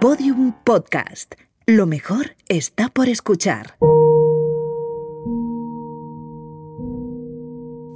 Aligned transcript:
Podium 0.00 0.52
Podcast. 0.62 1.34
Lo 1.66 1.84
mejor 1.84 2.36
está 2.48 2.88
por 2.88 3.08
escuchar. 3.08 3.76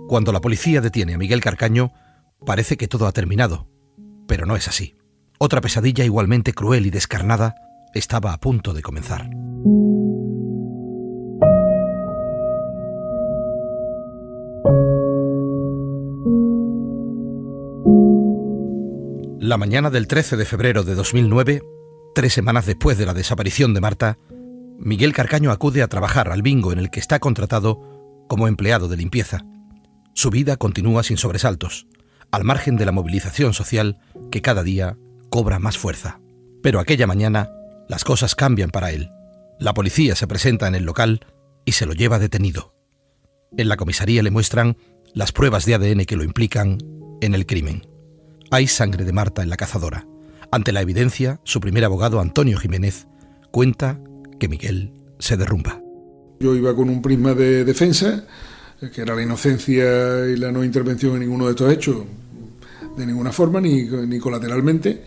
Cuando 0.08 0.32
la 0.32 0.40
policía 0.40 0.80
detiene 0.80 1.14
a 1.14 1.18
Miguel 1.18 1.40
Carcaño, 1.40 1.92
parece 2.44 2.76
que 2.76 2.88
todo 2.88 3.06
ha 3.06 3.12
terminado, 3.12 3.68
pero 4.26 4.46
no 4.46 4.56
es 4.56 4.66
así. 4.66 4.96
Otra 5.38 5.60
pesadilla 5.60 6.04
igualmente 6.04 6.52
cruel 6.52 6.86
y 6.86 6.90
descarnada 6.90 7.54
estaba 7.94 8.32
a 8.32 8.40
punto 8.40 8.74
de 8.74 8.82
comenzar. 8.82 9.30
La 19.38 19.56
mañana 19.56 19.90
del 19.90 20.08
13 20.08 20.36
de 20.36 20.44
febrero 20.44 20.82
de 20.82 20.96
2009, 20.96 21.62
tres 22.14 22.32
semanas 22.32 22.66
después 22.66 22.98
de 22.98 23.06
la 23.06 23.14
desaparición 23.14 23.74
de 23.74 23.80
Marta, 23.80 24.18
Miguel 24.78 25.12
Carcaño 25.12 25.50
acude 25.50 25.82
a 25.82 25.88
trabajar 25.88 26.30
al 26.30 26.42
bingo 26.42 26.72
en 26.72 26.78
el 26.78 26.90
que 26.90 27.00
está 27.00 27.18
contratado 27.18 28.24
como 28.28 28.48
empleado 28.48 28.88
de 28.88 28.96
limpieza. 28.96 29.44
Su 30.14 30.30
vida 30.30 30.56
continúa 30.56 31.02
sin 31.02 31.16
sobresaltos, 31.16 31.86
al 32.30 32.44
margen 32.44 32.76
de 32.76 32.86
la 32.86 32.92
movilización 32.92 33.54
social 33.54 33.98
que 34.30 34.42
cada 34.42 34.62
día 34.62 34.98
cobra 35.30 35.58
más 35.58 35.78
fuerza. 35.78 36.20
Pero 36.62 36.80
aquella 36.80 37.06
mañana 37.06 37.50
las 37.88 38.04
cosas 38.04 38.34
cambian 38.34 38.70
para 38.70 38.90
él. 38.90 39.10
La 39.58 39.74
policía 39.74 40.14
se 40.16 40.26
presenta 40.26 40.66
en 40.66 40.74
el 40.74 40.84
local 40.84 41.26
y 41.64 41.72
se 41.72 41.86
lo 41.86 41.92
lleva 41.92 42.18
detenido. 42.18 42.74
En 43.56 43.68
la 43.68 43.76
comisaría 43.76 44.22
le 44.22 44.30
muestran 44.30 44.76
las 45.14 45.32
pruebas 45.32 45.66
de 45.66 45.74
ADN 45.74 46.04
que 46.04 46.16
lo 46.16 46.24
implican 46.24 46.78
en 47.20 47.34
el 47.34 47.46
crimen. 47.46 47.86
Hay 48.50 48.66
sangre 48.66 49.04
de 49.04 49.12
Marta 49.12 49.42
en 49.42 49.50
la 49.50 49.56
cazadora. 49.56 50.06
Ante 50.54 50.70
la 50.72 50.82
evidencia, 50.82 51.40
su 51.44 51.60
primer 51.60 51.82
abogado, 51.82 52.20
Antonio 52.20 52.58
Jiménez, 52.58 53.06
cuenta 53.50 53.98
que 54.38 54.48
Miguel 54.48 54.92
se 55.18 55.38
derrumba. 55.38 55.80
Yo 56.40 56.54
iba 56.54 56.76
con 56.76 56.90
un 56.90 57.00
prisma 57.00 57.32
de 57.32 57.64
defensa, 57.64 58.26
que 58.94 59.00
era 59.00 59.14
la 59.14 59.22
inocencia 59.22 60.26
y 60.26 60.36
la 60.36 60.52
no 60.52 60.62
intervención 60.62 61.14
en 61.14 61.20
ninguno 61.20 61.46
de 61.46 61.52
estos 61.52 61.72
hechos, 61.72 62.04
de 62.98 63.06
ninguna 63.06 63.32
forma, 63.32 63.62
ni, 63.62 63.84
ni 63.84 64.18
colateralmente, 64.18 65.02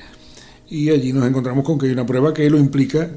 y 0.68 0.90
allí 0.90 1.14
nos 1.14 1.28
encontramos 1.28 1.64
con 1.64 1.78
que 1.78 1.86
hay 1.86 1.92
una 1.92 2.08
prueba 2.08 2.34
que 2.34 2.50
lo 2.50 2.58
implica 2.58 3.08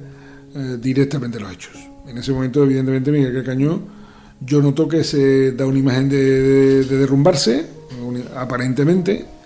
eh, 0.54 0.76
directamente 0.78 1.40
los 1.40 1.50
hechos. 1.50 1.78
En 2.06 2.18
ese 2.18 2.32
momento, 2.32 2.62
evidentemente, 2.62 3.10
Miguel 3.10 3.42
Cacaño, 3.42 3.80
yo 4.42 4.60
noto 4.60 4.86
que 4.86 5.02
se 5.02 5.52
da 5.52 5.64
una 5.64 5.78
imagen 5.78 6.10
de 6.10 6.84
derrumbarse, 6.84 7.64
aparentemente, 8.36 9.37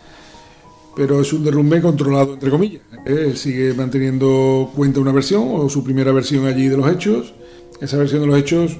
pero 0.94 1.20
es 1.20 1.32
un 1.32 1.44
derrumbe 1.44 1.80
controlado, 1.80 2.34
entre 2.34 2.50
comillas. 2.50 2.82
Él 3.04 3.36
sigue 3.36 3.74
manteniendo 3.74 4.70
cuenta 4.74 5.00
una 5.00 5.12
versión, 5.12 5.44
o 5.46 5.68
su 5.68 5.82
primera 5.82 6.12
versión 6.12 6.46
allí 6.46 6.68
de 6.68 6.76
los 6.76 6.90
hechos. 6.90 7.34
Esa 7.80 7.96
versión 7.96 8.20
de 8.20 8.26
los 8.26 8.38
hechos 8.38 8.76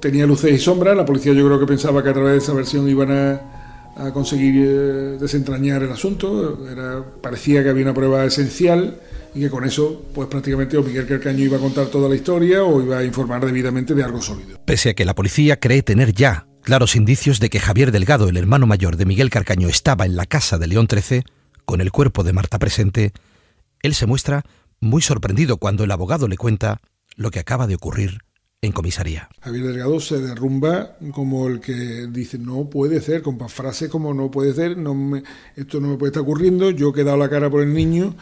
tenía 0.00 0.26
luces 0.26 0.52
y 0.52 0.58
sombras. 0.58 0.96
La 0.96 1.06
policía 1.06 1.32
yo 1.32 1.46
creo 1.46 1.60
que 1.60 1.66
pensaba 1.66 2.02
que 2.02 2.10
a 2.10 2.12
través 2.12 2.32
de 2.32 2.38
esa 2.38 2.52
versión 2.52 2.88
iban 2.88 3.10
a, 3.10 4.12
conseguir 4.12 4.54
eh, 4.58 5.16
desentrañar 5.18 5.82
el 5.82 5.92
asunto. 5.92 6.66
Era, 6.70 7.02
parecía 7.22 7.62
que 7.62 7.70
había 7.70 7.84
una 7.84 7.94
prueba 7.94 8.24
esencial 8.24 9.00
y 9.34 9.40
que 9.40 9.50
con 9.50 9.64
eso, 9.64 10.02
pues 10.14 10.28
prácticamente 10.28 10.76
o 10.76 10.82
Miguel 10.82 11.06
Carcaño 11.06 11.44
iba 11.44 11.56
a 11.56 11.60
contar 11.60 11.86
toda 11.86 12.08
la 12.08 12.14
historia 12.14 12.62
o 12.62 12.82
iba 12.82 12.98
a 12.98 13.04
informar 13.04 13.44
debidamente 13.44 13.94
de 13.94 14.02
algo 14.02 14.20
sólido. 14.20 14.58
Pese 14.64 14.90
a 14.90 14.94
que 14.94 15.04
la 15.04 15.14
policía 15.14 15.58
cree 15.60 15.82
tener 15.82 16.12
ya 16.12 16.46
claros 16.62 16.96
indicios 16.96 17.38
de 17.38 17.48
que 17.48 17.60
Javier 17.60 17.92
Delgado, 17.92 18.28
el 18.28 18.36
hermano 18.36 18.66
mayor 18.66 18.96
de 18.96 19.04
Miguel 19.04 19.30
Carcaño, 19.30 19.68
estaba 19.68 20.04
en 20.04 20.16
la 20.16 20.26
casa 20.26 20.58
de 20.58 20.66
León 20.66 20.88
XIII, 20.90 21.22
con 21.66 21.82
el 21.82 21.92
cuerpo 21.92 22.22
de 22.22 22.32
Marta 22.32 22.58
presente, 22.58 23.12
él 23.82 23.94
se 23.94 24.06
muestra 24.06 24.44
muy 24.80 25.02
sorprendido 25.02 25.58
cuando 25.58 25.84
el 25.84 25.90
abogado 25.90 26.28
le 26.28 26.38
cuenta 26.38 26.80
lo 27.16 27.30
que 27.30 27.40
acaba 27.40 27.66
de 27.66 27.74
ocurrir 27.74 28.20
en 28.62 28.72
comisaría. 28.72 29.28
Javier 29.40 29.66
Delgado 29.66 30.00
se 30.00 30.18
derrumba 30.18 30.96
como 31.12 31.46
el 31.48 31.60
que 31.60 32.06
dice 32.10 32.38
no 32.38 32.70
puede 32.70 33.00
ser, 33.00 33.22
con 33.22 33.38
frase 33.48 33.88
como 33.88 34.14
no 34.14 34.30
puede 34.30 34.54
ser, 34.54 34.76
esto 35.56 35.80
no 35.80 35.88
me 35.88 35.96
puede 35.96 36.10
estar 36.10 36.22
ocurriendo, 36.22 36.70
yo 36.70 36.92
he 36.96 37.04
dado 37.04 37.18
la 37.18 37.28
cara 37.28 37.50
por 37.50 37.62
el 37.62 37.74
niño, 37.74 38.14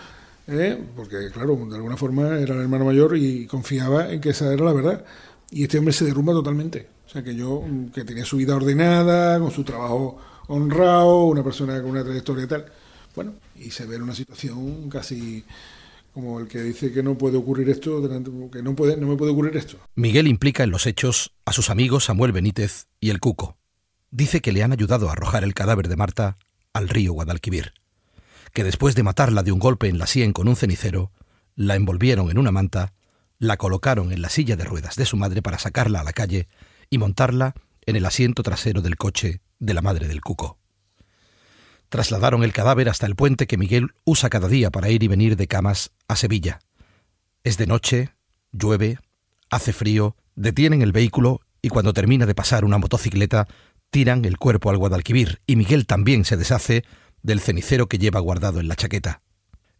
¿eh? 0.49 0.83
porque 0.97 1.31
claro, 1.33 1.57
de 1.69 1.77
alguna 1.77 1.97
forma 1.97 2.39
era 2.39 2.55
el 2.55 2.63
hermano 2.63 2.87
mayor 2.87 3.17
y 3.17 3.47
confiaba 3.47 4.11
en 4.11 4.21
que 4.21 4.31
esa 4.31 4.53
era 4.53 4.65
la 4.65 4.73
verdad. 4.73 5.05
Y 5.51 5.63
este 5.63 5.79
hombre 5.79 5.93
se 5.93 6.05
derrumba 6.05 6.33
totalmente. 6.33 6.89
O 7.07 7.09
sea 7.09 7.23
que 7.23 7.35
yo, 7.37 7.63
que 7.95 8.05
tenía 8.05 8.25
su 8.25 8.39
vida 8.39 8.57
ordenada, 8.57 9.39
con 9.39 9.51
su 9.53 9.63
trabajo 9.63 10.19
honrado, 10.49 11.27
una 11.27 11.45
persona 11.45 11.81
con 11.81 11.93
una 11.93 12.03
trayectoria 12.03 12.49
tal, 12.49 12.67
bueno, 13.15 13.35
y 13.57 13.71
se 13.71 13.87
ve 13.87 13.97
en 13.97 14.03
una 14.03 14.15
situación 14.15 14.89
casi 14.91 15.45
como 16.13 16.39
el 16.39 16.47
que 16.47 16.63
dice 16.63 16.93
que 16.93 17.03
no 17.03 17.19
puede 17.19 17.37
ocurrir 17.37 17.69
esto, 17.69 18.01
que 18.51 18.63
no, 18.63 18.77
puede, 18.77 18.97
no 18.97 19.09
me 19.09 19.17
puede 19.17 19.33
ocurrir 19.33 19.57
esto. 19.57 19.79
Miguel 19.97 20.29
implica 20.29 20.63
en 20.63 20.71
los 20.71 20.87
hechos 20.87 21.33
a 21.45 21.53
sus 21.53 21.71
amigos 21.71 22.05
Samuel 22.05 22.31
Benítez 22.31 22.87
y 23.01 23.11
el 23.11 23.19
Cuco. 23.19 23.57
Dice 24.13 24.41
que 24.41 24.53
le 24.53 24.63
han 24.63 24.71
ayudado 24.71 25.09
a 25.09 25.13
arrojar 25.13 25.43
el 25.43 25.55
cadáver 25.55 25.89
de 25.89 25.97
Marta 25.97 26.39
al 26.73 26.89
río 26.89 27.13
Guadalquivir, 27.15 27.73
que 28.53 28.63
después 28.63 28.95
de 28.95 29.03
matarla 29.03 29.43
de 29.43 29.51
un 29.51 29.59
golpe 29.59 29.89
en 29.89 29.99
la 29.99 30.07
sien 30.07 30.33
con 30.33 30.47
un 30.47 30.55
cenicero, 30.55 31.11
la 31.57 31.75
envolvieron 31.75 32.31
en 32.31 32.39
una 32.39 32.53
manta, 32.53 32.95
la 33.41 33.57
colocaron 33.57 34.13
en 34.13 34.23
la 34.23 34.29
silla 34.29 34.55
de 34.55 34.65
ruedas 34.65 34.95
de 34.95 35.07
su 35.07 35.17
madre 35.17 35.43
para 35.43 35.59
sacarla 35.59 36.01
a 36.01 36.05
la 36.05 36.13
calle 36.13 36.47
y 36.91 36.99
montarla 36.99 37.55
en 37.87 37.97
el 37.97 38.07
asiento 38.07 38.45
trasero 38.45 38.83
del 38.83 38.97
coche 38.97 39.41
de 39.59 39.75
la 39.75 39.83
madre 39.83 40.07
del 40.07 40.21
Cuco. 40.21 40.59
Trasladaron 41.95 42.43
el 42.43 42.53
cadáver 42.53 42.89
hasta 42.89 43.07
el 43.07 43.15
puente 43.15 43.47
que 43.47 43.57
Miguel 43.57 43.95
usa 44.03 44.29
cada 44.29 44.49
día 44.49 44.73
para 44.73 44.91
ir 44.91 45.05
y 45.05 45.07
venir 45.07 45.37
de 45.37 45.47
Camas 45.47 45.93
a 46.09 46.17
Sevilla. 46.17 46.59
Es 47.45 47.57
de 47.57 47.69
noche, 47.69 48.11
llueve, 48.51 48.99
hace 49.49 49.73
frío, 49.73 50.17
detienen 50.35 50.83
el 50.83 50.91
vehículo 50.91 51.41
y 51.63 51.69
cuando 51.69 51.93
termina 51.93 52.27
de 52.27 52.35
pasar 52.35 52.65
una 52.65 52.79
motocicleta, 52.79 53.47
tiran 53.91 54.25
el 54.25 54.39
cuerpo 54.39 54.71
al 54.71 54.77
Guadalquivir 54.77 55.41
y 55.47 55.55
Miguel 55.55 55.87
también 55.87 56.25
se 56.25 56.37
deshace 56.37 56.83
del 57.23 57.39
cenicero 57.39 57.87
que 57.87 57.99
lleva 57.99 58.19
guardado 58.19 58.59
en 58.59 58.67
la 58.67 58.75
chaqueta. 58.75 59.23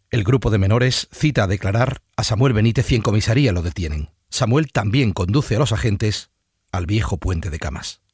El 0.09 0.23
grupo 0.23 0.49
de 0.51 0.57
menores 0.57 1.09
cita 1.11 1.43
a 1.43 1.47
declarar 1.47 2.01
a 2.15 2.23
Samuel 2.23 2.53
Benítez 2.53 2.89
y 2.93 2.95
en 2.95 3.01
comisaría 3.01 3.51
lo 3.51 3.61
detienen. 3.61 4.11
Samuel 4.29 4.71
también 4.71 5.11
conduce 5.11 5.57
a 5.57 5.59
los 5.59 5.73
agentes 5.73 6.29
al 6.71 6.85
viejo 6.85 7.17
puente 7.17 7.49
de 7.49 7.59
Camas. 7.59 8.04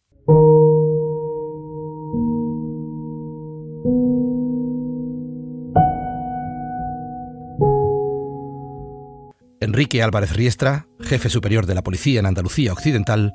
Enrique 9.72 10.04
Álvarez 10.04 10.36
Riestra, 10.36 10.86
jefe 11.00 11.30
superior 11.30 11.66
de 11.66 11.76
la 11.76 11.82
policía 11.82 12.20
en 12.20 12.26
Andalucía 12.26 12.74
Occidental, 12.74 13.32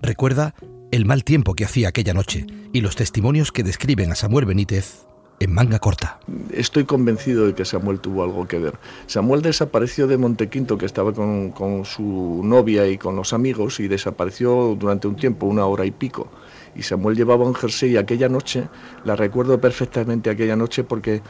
recuerda 0.00 0.54
el 0.92 1.04
mal 1.06 1.24
tiempo 1.24 1.54
que 1.54 1.64
hacía 1.64 1.88
aquella 1.88 2.14
noche 2.14 2.46
y 2.72 2.82
los 2.82 2.94
testimonios 2.94 3.50
que 3.50 3.64
describen 3.64 4.12
a 4.12 4.14
Samuel 4.14 4.46
Benítez 4.46 5.08
en 5.40 5.52
manga 5.52 5.80
corta. 5.80 6.20
Estoy 6.52 6.84
convencido 6.84 7.48
de 7.48 7.56
que 7.56 7.64
Samuel 7.64 7.98
tuvo 7.98 8.22
algo 8.22 8.46
que 8.46 8.60
ver. 8.60 8.74
Samuel 9.08 9.42
desapareció 9.42 10.06
de 10.06 10.18
Montequinto, 10.18 10.78
que 10.78 10.86
estaba 10.86 11.12
con, 11.12 11.84
su 11.84 12.42
novia 12.44 12.86
y 12.86 12.96
con 12.96 13.16
los 13.16 13.32
amigos, 13.32 13.80
y 13.80 13.88
desapareció 13.88 14.76
durante 14.78 15.08
un 15.08 15.16
tiempo, 15.16 15.46
una 15.46 15.66
hora 15.66 15.84
y 15.84 15.90
pico. 15.90 16.30
Y 16.76 16.82
Samuel 16.84 17.16
llevaba 17.16 17.44
un 17.44 17.56
jersey 17.56 17.96
aquella 17.96 18.28
noche, 18.28 18.68
la 19.04 19.16
recuerdo 19.16 19.60
perfectamente 19.60 20.30
aquella 20.30 20.54
noche 20.54 20.84
porque 20.84 21.22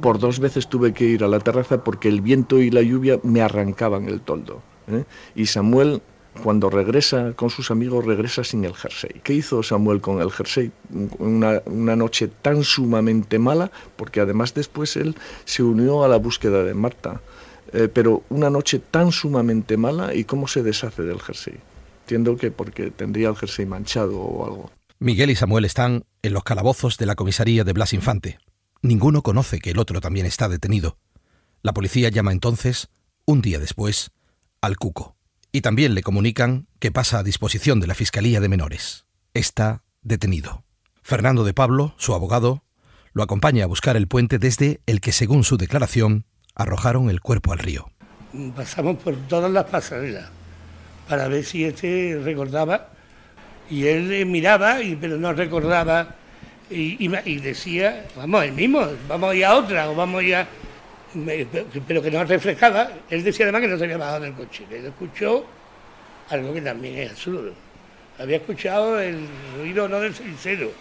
por 0.00 0.18
dos 0.18 0.40
veces 0.40 0.68
tuve 0.68 0.92
que 0.92 1.04
ir 1.04 1.24
a 1.24 1.28
la 1.28 1.40
terraza 1.40 1.82
porque 1.84 2.08
el 2.08 2.20
viento 2.20 2.60
y 2.60 2.70
la 2.70 2.82
lluvia 2.82 3.18
me 3.22 3.40
arrancaban 3.40 4.08
el 4.08 4.20
toldo. 4.20 4.62
¿eh? 4.88 5.04
Y 5.34 5.46
Samuel, 5.46 6.02
cuando 6.42 6.70
regresa 6.70 7.32
con 7.34 7.50
sus 7.50 7.70
amigos, 7.70 8.04
regresa 8.04 8.44
sin 8.44 8.64
el 8.64 8.74
jersey. 8.74 9.20
¿Qué 9.22 9.34
hizo 9.34 9.62
Samuel 9.62 10.00
con 10.00 10.20
el 10.20 10.30
jersey? 10.30 10.72
Una, 11.18 11.62
noche 11.66 12.28
tan 12.28 12.64
sumamente 12.64 13.38
mala, 13.38 13.70
porque 13.96 14.20
además 14.20 14.54
después 14.54 14.96
él 14.96 15.16
se 15.44 15.62
unió 15.62 16.04
a 16.04 16.08
la 16.08 16.16
búsqueda 16.16 16.64
de 16.64 16.74
Marta. 16.74 17.20
Eh, 17.72 17.88
pero 17.92 18.22
una 18.28 18.48
noche 18.48 18.78
tan 18.78 19.12
sumamente 19.12 19.76
mala 19.76 20.14
y 20.14 20.24
cómo 20.24 20.46
se 20.46 20.62
deshace 20.62 21.02
del 21.02 21.20
jersey. 21.20 21.54
Entiendo 22.02 22.36
que 22.36 22.50
porque 22.50 22.90
tendría 22.90 23.28
el 23.28 23.36
jersey 23.36 23.66
manchado 23.66 24.20
o 24.20 24.46
algo. 24.46 24.70
Miguel 24.98 25.30
y 25.30 25.34
Samuel 25.34 25.64
están 25.64 26.04
en 26.22 26.32
los 26.32 26.44
calabozos 26.44 26.96
de 26.96 27.06
la 27.06 27.16
comisaría 27.16 27.64
de 27.64 27.72
Blas 27.72 27.92
Infante. 27.92 28.38
Ninguno 28.82 29.22
conoce 29.22 29.58
que 29.58 29.70
el 29.70 29.78
otro 29.78 30.00
también 30.00 30.26
está 30.26 30.48
detenido. 30.48 30.98
La 31.62 31.72
policía 31.74 32.08
llama 32.08 32.32
entonces, 32.32 32.88
un 33.24 33.42
día 33.42 33.58
después, 33.58 34.12
al 34.60 34.76
Cuco. 34.76 35.16
Y 35.52 35.62
también 35.62 35.94
le 35.94 36.02
comunican 36.02 36.68
que 36.78 36.92
pasa 36.92 37.18
a 37.18 37.22
disposición 37.22 37.80
de 37.80 37.86
la 37.86 37.94
Fiscalía 37.94 38.40
de 38.40 38.48
Menores. 38.48 39.06
Está 39.34 39.82
detenido. 40.02 40.64
Fernando 41.02 41.44
de 41.44 41.54
Pablo, 41.54 41.94
su 41.96 42.14
abogado, 42.14 42.64
lo 43.12 43.22
acompaña 43.22 43.64
a 43.64 43.68
buscar 43.68 43.96
el 43.96 44.08
puente 44.08 44.38
desde 44.38 44.80
el 44.86 45.00
que, 45.00 45.12
según 45.12 45.44
su 45.44 45.56
declaración, 45.56 46.26
arrojaron 46.54 47.10
el 47.10 47.20
cuerpo 47.20 47.52
al 47.52 47.58
río. 47.58 47.90
Pasamos 48.54 48.96
por 49.02 49.16
todas 49.28 49.50
las 49.50 49.64
pasarelas 49.64 50.30
para 51.08 51.28
ver 51.28 51.44
si 51.44 51.64
este 51.64 52.20
recordaba. 52.22 52.90
Y 53.70 53.86
él 53.86 54.26
miraba, 54.26 54.76
pero 55.00 55.16
no 55.16 55.32
recordaba 55.32 56.14
y, 56.68 57.38
decía, 57.38 58.06
vamos, 58.16 58.44
el 58.44 58.52
mismo, 58.52 58.86
vamos 59.08 59.30
a 59.30 59.34
ir 59.34 59.44
a 59.44 59.54
otra, 59.54 59.90
o 59.90 59.94
vamos 59.94 60.20
a 60.20 60.24
ir 60.24 60.34
a... 60.34 60.48
pero 61.86 62.02
que 62.02 62.10
no 62.10 62.24
reflejaba. 62.24 62.90
Él 63.08 63.22
decía 63.22 63.46
además 63.46 63.62
que 63.62 63.68
no 63.68 63.78
se 63.78 63.84
había 63.84 63.96
bajado 63.96 64.20
del 64.20 64.32
coche, 64.32 64.64
que 64.68 64.78
él 64.78 64.86
escuchó 64.86 65.46
algo 66.30 66.52
que 66.52 66.60
también 66.60 66.98
es 66.98 67.10
absurdo. 67.10 67.52
Había 68.18 68.38
escuchado 68.38 69.00
el 69.00 69.26
ruido 69.58 69.88
no 69.88 70.00
del 70.00 70.14
cenicero. 70.14 70.72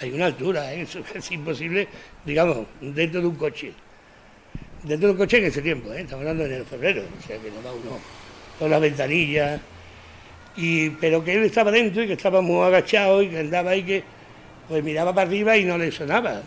Hay 0.00 0.10
una 0.12 0.26
altura, 0.26 0.72
¿eh? 0.72 0.82
eso 0.82 1.00
es 1.14 1.30
imposible, 1.30 1.86
digamos, 2.24 2.66
dentro 2.80 3.20
de 3.20 3.26
un 3.26 3.36
coche. 3.36 3.72
Dentro 4.82 5.08
de 5.08 5.12
un 5.12 5.18
coche 5.18 5.38
en 5.38 5.44
ese 5.44 5.60
tiempo, 5.60 5.92
¿eh? 5.92 6.00
estamos 6.00 6.22
hablando 6.22 6.42
de 6.42 6.48
enero 6.48 6.64
febrero, 6.64 7.02
o 7.02 7.26
sea 7.26 7.38
que 7.38 7.50
no 7.50 7.62
va 7.62 7.72
uno 7.72 7.98
con 8.58 8.70
las 8.70 8.80
ventanillas. 8.80 9.60
Y, 10.56 10.90
pero 10.90 11.22
que 11.22 11.34
él 11.34 11.44
estaba 11.44 11.70
dentro 11.70 12.02
y 12.02 12.06
que 12.06 12.14
estaba 12.14 12.40
muy 12.40 12.64
agachado 12.64 13.22
y 13.22 13.28
que 13.28 13.38
andaba 13.38 13.70
ahí 13.70 13.84
que 13.84 14.02
pues 14.70 14.84
miraba 14.84 15.12
para 15.12 15.26
arriba 15.26 15.56
y 15.58 15.64
no 15.64 15.76
le 15.76 15.90
sonaba. 15.90 16.42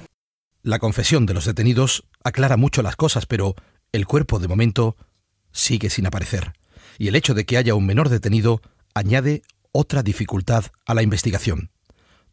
La 0.62 0.80
confesión 0.80 1.26
de 1.26 1.34
los 1.34 1.44
detenidos 1.44 2.06
aclara 2.24 2.56
mucho 2.56 2.82
las 2.82 2.96
cosas, 2.96 3.26
pero 3.26 3.54
el 3.92 4.08
cuerpo 4.08 4.40
de 4.40 4.48
momento 4.48 4.96
sigue 5.52 5.90
sin 5.90 6.08
aparecer. 6.08 6.54
Y 6.98 7.10
el 7.10 7.18
hecho 7.18 7.34
de 7.34 7.46
que 7.46 7.58
haya 7.58 7.76
un 7.76 7.86
menor 7.86 8.08
detenido 8.08 8.62
añade 8.94 9.42
otra 9.74 10.04
dificultad 10.04 10.66
a 10.86 10.94
la 10.94 11.04
investigación. 11.04 11.70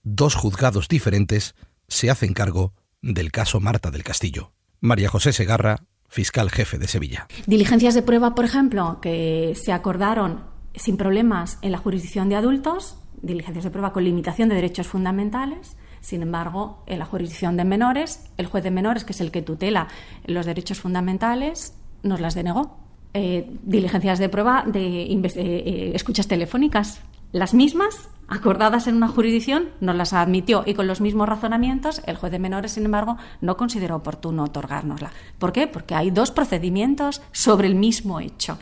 Dos 0.04 0.36
juzgados 0.36 0.86
diferentes 0.86 1.56
se 1.88 2.08
hacen 2.08 2.34
cargo 2.34 2.72
del 3.02 3.32
caso 3.32 3.58
Marta 3.58 3.90
del 3.90 4.04
Castillo. 4.04 4.52
María 4.78 5.08
José 5.08 5.32
Segarra, 5.32 5.86
fiscal 6.08 6.52
jefe 6.52 6.78
de 6.78 6.86
Sevilla. 6.86 7.26
Diligencias 7.48 7.94
de 7.94 8.02
prueba, 8.02 8.36
por 8.36 8.44
ejemplo, 8.44 9.00
que 9.02 9.54
se 9.60 9.72
acordaron 9.72 10.44
sin 10.76 10.96
problemas 10.96 11.58
en 11.62 11.72
la 11.72 11.78
jurisdicción 11.78 12.28
de 12.28 12.36
adultos, 12.36 12.96
diligencias 13.22 13.64
de 13.64 13.70
prueba 13.70 13.92
con 13.92 14.04
limitación 14.04 14.48
de 14.48 14.54
derechos 14.54 14.86
fundamentales, 14.86 15.76
sin 16.00 16.22
embargo, 16.22 16.82
en 16.86 16.98
la 16.98 17.04
jurisdicción 17.04 17.56
de 17.56 17.64
menores, 17.64 18.30
el 18.36 18.46
juez 18.46 18.64
de 18.64 18.70
menores, 18.70 19.04
que 19.04 19.12
es 19.12 19.20
el 19.20 19.30
que 19.30 19.42
tutela 19.42 19.88
los 20.24 20.46
derechos 20.46 20.80
fundamentales, 20.80 21.74
nos 22.02 22.20
las 22.20 22.34
denegó. 22.34 22.78
Eh, 23.12 23.50
diligencias 23.64 24.18
de 24.18 24.28
prueba 24.28 24.64
de 24.66 25.02
eh, 25.02 25.32
eh, 25.36 25.92
escuchas 25.94 26.28
telefónicas, 26.28 27.00
las 27.32 27.54
mismas, 27.54 28.08
acordadas 28.28 28.86
en 28.86 28.96
una 28.96 29.08
jurisdicción, 29.08 29.70
nos 29.80 29.96
las 29.96 30.12
admitió 30.12 30.62
y 30.64 30.74
con 30.74 30.86
los 30.86 31.00
mismos 31.00 31.28
razonamientos, 31.28 32.02
el 32.06 32.16
juez 32.16 32.30
de 32.32 32.38
menores, 32.38 32.72
sin 32.72 32.84
embargo, 32.84 33.18
no 33.40 33.56
consideró 33.56 33.96
oportuno 33.96 34.44
otorgárnosla. 34.44 35.10
¿Por 35.38 35.52
qué? 35.52 35.66
Porque 35.66 35.94
hay 35.94 36.10
dos 36.10 36.30
procedimientos 36.30 37.20
sobre 37.32 37.66
el 37.66 37.74
mismo 37.74 38.20
hecho. 38.20 38.58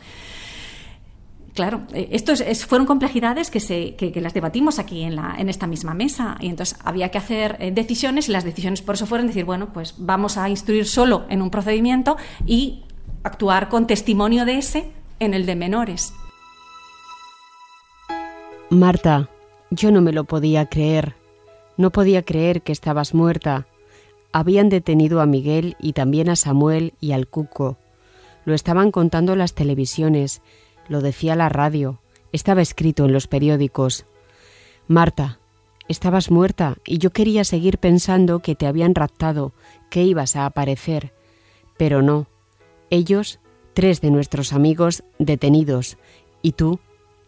Claro, 1.59 1.81
eh, 1.93 2.07
esto 2.13 2.31
fueron 2.69 2.87
complejidades 2.87 3.51
que, 3.51 4.21
las 4.21 4.33
debatimos 4.33 4.79
aquí 4.79 5.03
en, 5.03 5.19
en, 5.19 5.49
esta 5.49 5.67
misma 5.67 5.93
mesa 5.93 6.37
y 6.39 6.47
entonces 6.47 6.79
había 6.85 7.11
que 7.11 7.17
hacer 7.17 7.57
eh, 7.59 7.71
decisiones 7.71 8.29
y 8.29 8.31
las 8.31 8.45
decisiones 8.45 8.81
por 8.81 8.95
eso 8.95 9.05
fueron 9.05 9.27
decir, 9.27 9.43
bueno, 9.43 9.73
pues 9.73 9.95
vamos 9.97 10.37
a 10.37 10.47
instruir 10.47 10.85
solo 10.85 11.25
en 11.27 11.41
un 11.41 11.49
procedimiento 11.49 12.15
y 12.45 12.85
actuar 13.23 13.67
con 13.67 13.87
testimonio 13.87 14.45
de 14.45 14.57
ese 14.57 14.89
en 15.19 15.33
el 15.33 15.45
de 15.45 15.57
menores. 15.57 16.13
Marta, 18.69 19.27
yo 19.69 19.91
no 19.91 19.99
me 19.99 20.13
lo 20.13 20.23
podía 20.23 20.67
creer. 20.67 21.17
No 21.75 21.91
podía 21.91 22.21
creer 22.21 22.61
que 22.61 22.71
estabas 22.71 23.13
muerta. 23.13 23.67
Habían 24.31 24.69
detenido 24.69 25.19
a 25.19 25.25
Miguel 25.25 25.75
y 25.77 25.91
también 25.91 26.29
a 26.29 26.37
Samuel 26.37 26.93
y 27.01 27.11
al 27.11 27.27
Cuco. 27.27 27.75
Lo 28.45 28.53
estaban 28.53 28.91
contando 28.91 29.35
las 29.35 29.55
televisiones 29.55 30.41
lo 30.89 31.01
decía 31.01 31.35
la 31.35 31.47
radio, 31.47 32.01
estaba 32.33 32.61
escrito 32.61 33.05
en 33.05 33.13
los 33.13 33.27
periódicos. 33.27 34.05
Marta, 34.87 35.39
estabas 35.87 36.31
muerta 36.31 36.77
y 36.85 36.97
yo 36.97 37.11
quería 37.11 37.43
seguir 37.43 37.77
pensando 37.77 38.39
que 38.39 38.55
te 38.55 38.67
habían 38.67 38.95
raptado, 38.95 39.53
que 39.89 40.03
ibas 40.03 40.35
a 40.35 40.45
aparecer. 40.45 41.13
Pero 41.77 42.01
no. 42.01 42.27
Ellos, 42.89 43.39
tres 43.73 44.01
de 44.01 44.11
nuestros 44.11 44.51
amigos, 44.51 45.03
detenidos, 45.19 45.97
y 46.41 46.53
tú, 46.53 46.79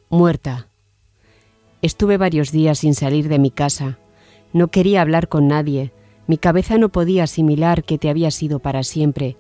muerta. 0.09 0.67
Estuve 1.81 2.17
varios 2.17 2.51
días 2.51 2.79
sin 2.79 2.93
salir 2.93 3.29
de 3.29 3.39
mi 3.39 3.51
casa. 3.51 3.97
No 4.53 4.67
quería 4.67 5.01
hablar 5.01 5.29
con 5.29 5.47
nadie. 5.47 5.91
Mi 6.27 6.37
cabeza 6.37 6.77
no 6.77 6.89
podía 6.89 7.23
asimilar 7.23 7.83
que 7.83 7.97
te 7.97 8.09
había 8.09 8.31
sido 8.31 8.59
para 8.59 8.83
siempre. 8.83 9.37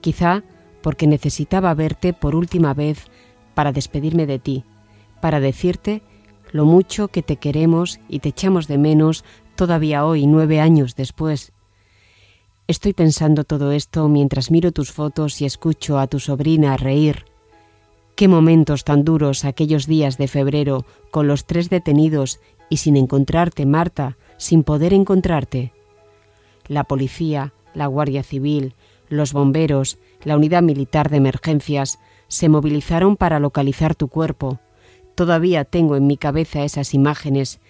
Quizá 0.00 0.44
porque 0.82 1.06
necesitaba 1.06 1.72
verte 1.74 2.12
por 2.12 2.34
última 2.34 2.74
vez 2.74 3.06
para 3.54 3.72
despedirme 3.72 4.26
de 4.26 4.38
ti, 4.38 4.64
para 5.20 5.40
decirte 5.40 6.02
lo 6.52 6.64
mucho 6.64 7.08
que 7.08 7.22
te 7.22 7.36
queremos 7.36 8.00
y 8.08 8.20
te 8.20 8.30
echamos 8.30 8.66
de 8.66 8.78
menos 8.78 9.24
todavía 9.54 10.04
hoy, 10.04 10.26
nueve 10.26 10.60
años 10.60 10.96
después. 10.96 11.52
Estoy 12.66 12.92
pensando 12.92 13.44
todo 13.44 13.72
esto 13.72 14.08
mientras 14.08 14.50
miro 14.50 14.72
tus 14.72 14.92
fotos 14.92 15.40
y 15.40 15.44
escucho 15.44 15.98
a 15.98 16.06
tu 16.06 16.20
sobrina 16.20 16.76
reír. 16.76 17.24
Qué 18.14 18.28
momentos 18.28 18.84
tan 18.84 19.04
duros 19.04 19.44
aquellos 19.44 19.86
días 19.86 20.18
de 20.18 20.28
febrero, 20.28 20.84
con 21.10 21.26
los 21.26 21.46
tres 21.46 21.70
detenidos 21.70 22.40
y 22.68 22.76
sin 22.78 22.96
encontrarte, 22.96 23.66
Marta, 23.66 24.16
sin 24.36 24.62
poder 24.62 24.92
encontrarte. 24.92 25.72
La 26.68 26.84
policía, 26.84 27.52
la 27.74 27.86
Guardia 27.86 28.22
Civil, 28.22 28.74
los 29.08 29.32
bomberos, 29.32 29.98
la 30.22 30.36
unidad 30.36 30.62
militar 30.62 31.10
de 31.10 31.16
emergencias, 31.16 31.98
se 32.30 32.48
movilizaron 32.48 33.16
para 33.16 33.40
localizar 33.40 33.96
tu 33.96 34.06
cuerpo. 34.08 34.60
Todavía 35.16 35.64
tengo 35.64 35.96
en 35.96 36.06
mi 36.06 36.16
cabeza 36.16 36.64
esas 36.64 36.94
imágenes, 36.94 37.60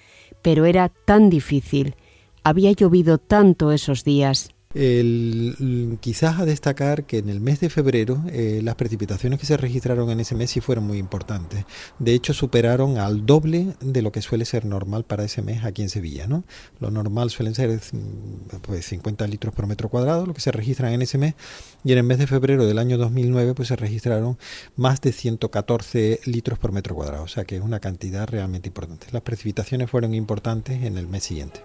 pero 0.43 0.67
era 0.67 0.91
tan 0.91 1.31
difícil. 1.31 1.97
Había 2.45 2.71
llovido 2.73 3.17
tanto 3.17 3.73
esos 3.73 4.05
días. 4.05 4.51
El, 4.73 5.99
quizás 6.01 6.39
a 6.39 6.45
destacar 6.45 7.03
que 7.03 7.19
en 7.19 7.29
el 7.29 7.41
mes 7.41 7.59
de 7.59 7.71
febrero 7.71 8.23
eh, 8.29 8.61
las 8.63 8.77
precipitaciones 8.77 9.41
que 9.41 9.47
se 9.47 9.57
registraron 9.57 10.11
en 10.11 10.21
ese 10.21 10.37
mes 10.37 10.53
sí 10.53 10.61
fueron 10.61 10.87
muy 10.87 10.99
importantes. 10.99 11.65
De 11.99 12.15
hecho, 12.15 12.33
superaron 12.35 12.97
al 12.97 13.27
doble 13.27 13.75
de 13.81 14.01
lo 14.01 14.13
que 14.13 14.23
suele 14.23 14.45
ser 14.45 14.65
normal 14.67 15.03
para 15.03 15.25
ese 15.25 15.43
mes 15.43 15.65
aquí 15.65 15.83
en 15.83 15.89
Sevilla. 15.89 16.29
¿no? 16.29 16.45
Lo 16.79 16.93
normal 16.93 17.31
suelen 17.31 17.57
ser 17.57 17.71
mm, 17.71 18.59
pues, 18.63 18.87
50 18.87 19.27
litros 19.27 19.53
por 19.53 19.67
metro 19.67 19.89
cuadrado, 19.89 20.25
lo 20.25 20.35
que 20.35 20.41
se 20.41 20.53
registran 20.53 20.93
en 20.93 21.03
ese 21.03 21.19
mes. 21.19 21.35
Y 21.83 21.91
en 21.91 21.99
el 21.99 22.05
mes 22.05 22.19
de 22.19 22.29
febrero 22.29 22.65
del 22.65 22.79
año 22.79 22.97
2009 22.97 23.55
pues, 23.55 23.69
se 23.69 23.77
registraron 23.77 24.39
más 24.77 25.01
de 25.01 25.11
114 25.11 26.21
litros 26.27 26.61
por 26.61 26.71
metro 26.71 26.95
cuadrado. 26.95 27.25
O 27.25 27.29
sea 27.29 27.45
que 27.45 27.57
es 27.57 27.63
una 27.63 27.81
cantidad 27.81 28.29
realmente 28.29 28.69
importante. 28.69 29.09
Las 29.11 29.23
precipitaciones 29.23 29.91
fueron 29.91 30.15
importantes 30.15 30.85
en 30.85 30.97
el 30.97 31.09
mes 31.09 31.25
siguiente. 31.25 31.61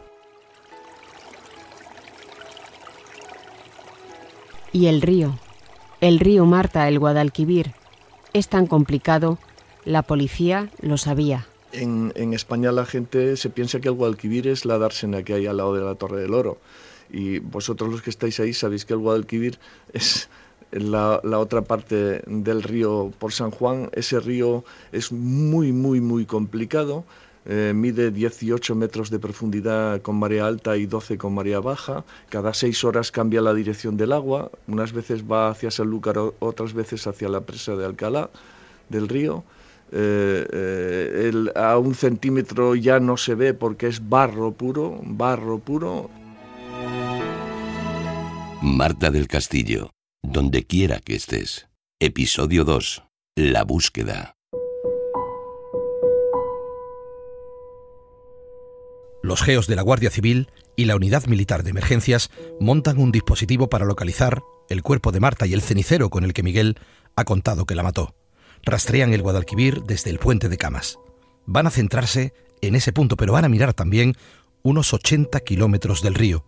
Y 4.75 4.87
el 4.87 5.01
río, 5.01 5.39
el 6.01 6.19
río 6.19 6.45
Marta, 6.45 6.89
el 6.89 6.99
Guadalquivir, 6.99 7.71
es 8.33 8.49
tan 8.49 8.67
complicado, 8.67 9.39
la 9.85 10.01
policía 10.01 10.69
lo 10.81 10.97
sabía. 10.97 11.47
En, 11.71 12.11
España 12.33 12.73
la 12.73 12.85
gente 12.85 13.37
se 13.37 13.49
piensa 13.49 13.79
que 13.79 13.87
el 13.87 13.93
Guadalquivir 13.93 14.47
es 14.47 14.65
la 14.65 14.77
dársena 14.77 15.23
que 15.23 15.33
hay 15.33 15.47
al 15.47 15.55
lado 15.55 15.73
de 15.73 15.81
la 15.81 15.95
Torre 15.95 16.19
del 16.19 16.33
Oro. 16.33 16.57
Y 17.09 17.39
vosotros 17.39 17.89
los 17.89 18.01
que 18.01 18.09
estáis 18.09 18.37
ahí 18.41 18.51
sabéis 18.51 18.83
que 18.83 18.91
el 18.91 18.99
Guadalquivir 18.99 19.59
es 19.93 20.27
la, 20.71 21.21
otra 21.23 21.61
parte 21.61 22.21
del 22.27 22.61
río 22.61 23.13
por 23.17 23.31
San 23.31 23.51
Juan. 23.51 23.89
Ese 23.93 24.19
río 24.19 24.65
es 24.91 25.13
muy, 25.13 25.71
muy, 25.71 26.01
muy 26.01 26.25
complicado. 26.25 27.05
Eh, 27.47 27.73
mide 27.75 28.09
18 28.09 28.73
metros 28.73 29.11
de 29.11 29.19
profundidad 29.19 30.01
con 30.01 30.15
marea 30.15 30.47
alta 30.47 30.77
y 30.77 30.87
12 30.87 31.17
con 31.17 31.33
marea 31.33 31.59
baja. 31.59 32.03
Cada 32.29 32.53
seis 32.53 32.83
horas 32.83 33.11
cambia 33.11 33.41
la 33.41 33.53
dirección 33.53 33.97
del 33.97 34.13
agua. 34.13 34.51
Unas 34.67 34.93
veces 34.93 35.23
va 35.23 35.49
hacia 35.49 35.69
Sanlúcar, 35.69 36.17
otras 36.39 36.73
veces 36.73 37.05
hacia 37.05 37.29
la 37.29 37.41
presa 37.41 37.75
de 37.75 37.85
Alcalá 37.85 38.29
del 38.89 39.07
río. 39.07 39.43
Eh, 39.91 40.47
eh, 40.51 41.51
a 41.55 41.77
un 41.77 41.93
centímetro 41.93 42.75
ya 42.75 42.99
no 42.99 43.17
se 43.17 43.35
ve 43.35 43.53
porque 43.53 43.87
es 43.87 44.09
barro 44.09 44.51
puro, 44.51 44.99
barro 45.03 45.59
puro. 45.59 46.09
Marta 48.61 49.11
del 49.11 49.27
Castillo, 49.27 49.91
donde 50.23 50.65
quiera 50.65 50.99
que 50.99 51.15
estés. 51.15 51.67
Episodio 51.99 52.65
2. 52.65 53.03
La 53.35 53.63
búsqueda. 53.63 54.34
Los 59.25 59.41
geos 59.41 59.65
de 59.65 59.75
la 59.75 59.81
Guardia 59.81 60.11
Civil 60.11 60.51
y 60.75 60.85
la 60.85 60.95
Unidad 60.95 61.25
Militar 61.25 61.63
de 61.63 61.71
Emergencias 61.71 62.29
montan 62.59 62.99
un 62.99 63.11
dispositivo 63.11 63.69
para 63.69 63.83
localizar 63.83 64.43
el 64.69 64.83
cuerpo 64.83 65.11
de 65.11 65.19
Marta 65.19 65.47
y 65.47 65.55
el 65.55 65.63
cenicero 65.63 66.11
con 66.11 66.23
el 66.23 66.31
que 66.31 66.43
Miguel 66.43 66.77
ha 67.15 67.23
contado 67.23 67.65
que 67.65 67.73
la 67.73 67.81
mató. 67.81 68.13
Rastrean 68.61 69.15
el 69.15 69.23
Guadalquivir 69.23 69.81
desde 69.81 70.11
el 70.11 70.19
puente 70.19 70.47
de 70.47 70.59
Camas. 70.59 70.99
Van 71.47 71.65
a 71.65 71.71
centrarse 71.71 72.35
en 72.61 72.75
ese 72.75 72.93
punto, 72.93 73.17
pero 73.17 73.33
van 73.33 73.45
a 73.45 73.49
mirar 73.49 73.73
también 73.73 74.13
unos 74.61 74.93
80 74.93 75.39
kilómetros 75.39 76.03
del 76.03 76.13
río. 76.13 76.45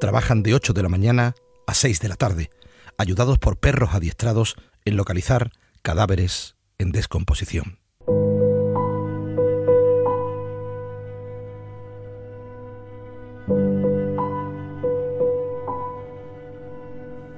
Trabajan 0.00 0.42
de 0.42 0.54
8 0.54 0.72
de 0.72 0.82
la 0.82 0.88
mañana 0.88 1.36
a 1.68 1.74
6 1.74 2.00
de 2.00 2.08
la 2.08 2.16
tarde, 2.16 2.50
ayudados 2.98 3.38
por 3.38 3.56
perros 3.56 3.90
adiestrados 3.94 4.56
en 4.84 4.96
localizar 4.96 5.52
cadáveres 5.80 6.56
en 6.78 6.90
descomposición. 6.90 7.78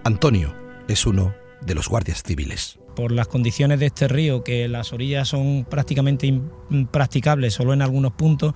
Antonio, 0.08 0.54
es 0.88 1.04
uno 1.04 1.34
de 1.60 1.74
los 1.74 1.90
guardias 1.90 2.22
civiles 2.22 2.78
por 2.96 3.12
las 3.12 3.28
condiciones 3.28 3.78
de 3.78 3.86
este 3.86 4.08
río, 4.08 4.42
que 4.42 4.66
las 4.66 4.92
orillas 4.92 5.28
son 5.28 5.64
prácticamente 5.70 6.26
impracticables, 6.26 7.54
solo 7.54 7.72
en 7.72 7.80
algunos 7.80 8.10
puntos, 8.14 8.54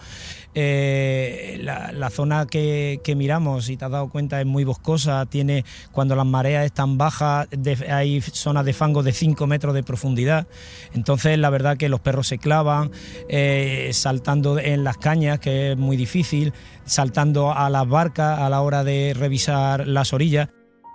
eh, 0.53 1.61
la, 1.63 2.11
zona 2.11 2.49
que, 2.49 3.01
miramos, 3.17 3.67
si 3.67 3.77
te 3.77 3.85
has 3.85 3.93
dado 3.93 4.09
cuenta, 4.09 4.41
es 4.41 4.47
muy 4.47 4.65
boscosa, 4.65 5.27
tiene, 5.27 5.65
cuando 5.93 6.17
las 6.17 6.27
mareas 6.27 6.65
están 6.65 6.99
bajas, 6.99 7.47
hay 7.89 8.21
zonas 8.21 8.65
de 8.65 8.73
fango 8.73 9.05
de 9.05 9.13
5 9.13 9.47
metros 9.47 9.75
de 9.75 9.85
profundidad, 9.85 10.49
entonces 10.93 11.39
la 11.39 11.51
verdad 11.51 11.77
que 11.77 11.89
los 11.89 12.01
perros 12.01 12.27
se 12.27 12.39
clavan, 12.39 12.91
eh, 13.29 13.91
saltando 13.93 14.59
en 14.59 14.83
las 14.83 14.97
cañas, 14.97 15.39
que 15.39 15.73
es 15.73 15.79
muy 15.79 15.97
difícil, 15.97 16.53
saltando 16.85 17.53
a 17.53 17.71
las 17.71 17.87
barcas 17.87 18.41
a 18.41 18.49
la 18.49 18.61
hora 18.61 18.83
de 18.83 19.15
revisar 19.17 19.87
las 19.87 20.13
orillas. 20.13 20.49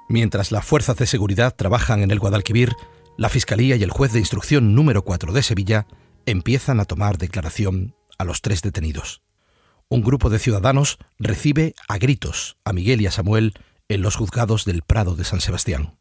Mientras 0.09 0.51
las 0.51 0.65
fuerzas 0.65 0.95
de 0.97 1.05
seguridad 1.05 1.55
trabajan 1.55 2.01
en 2.01 2.11
el 2.11 2.19
Guadalquivir, 2.19 2.73
la 3.17 3.29
Fiscalía 3.29 3.75
y 3.75 3.83
el 3.83 3.91
juez 3.91 4.13
de 4.13 4.19
instrucción 4.19 4.73
número 4.73 5.03
4 5.03 5.33
de 5.33 5.43
Sevilla 5.43 5.87
empiezan 6.25 6.79
a 6.79 6.85
tomar 6.85 7.17
declaración 7.17 7.95
a 8.17 8.23
los 8.23 8.41
tres 8.41 8.61
detenidos. 8.61 9.21
Un 9.89 10.01
grupo 10.01 10.29
de 10.29 10.39
ciudadanos 10.39 10.97
recibe 11.19 11.73
a 11.87 11.97
gritos 11.97 12.57
a 12.63 12.73
Miguel 12.73 13.01
y 13.01 13.07
a 13.07 13.11
Samuel 13.11 13.53
en 13.89 14.01
los 14.01 14.15
juzgados 14.15 14.65
del 14.65 14.81
Prado 14.81 15.15
de 15.15 15.23
San 15.23 15.41
Sebastián. 15.41 15.97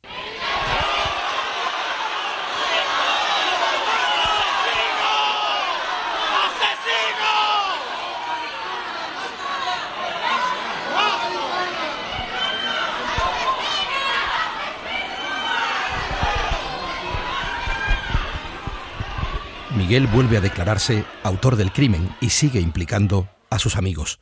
Miguel 19.76 20.06
vuelve 20.06 20.38
a 20.38 20.40
declararse 20.40 21.04
autor 21.22 21.56
del 21.56 21.70
crimen 21.70 22.08
y 22.22 22.30
sigue 22.30 22.60
implicando 22.60 23.28
a 23.50 23.58
sus 23.58 23.76
amigos. 23.76 24.20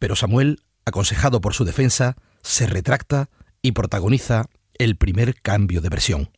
Pero 0.00 0.16
Samuel, 0.16 0.62
aconsejado 0.84 1.40
por 1.40 1.54
su 1.54 1.64
defensa, 1.64 2.16
se 2.42 2.66
retracta 2.66 3.30
y 3.62 3.72
protagoniza 3.72 4.46
el 4.78 4.96
primer 4.96 5.40
cambio 5.40 5.80
de 5.80 5.90
versión. 5.90 6.30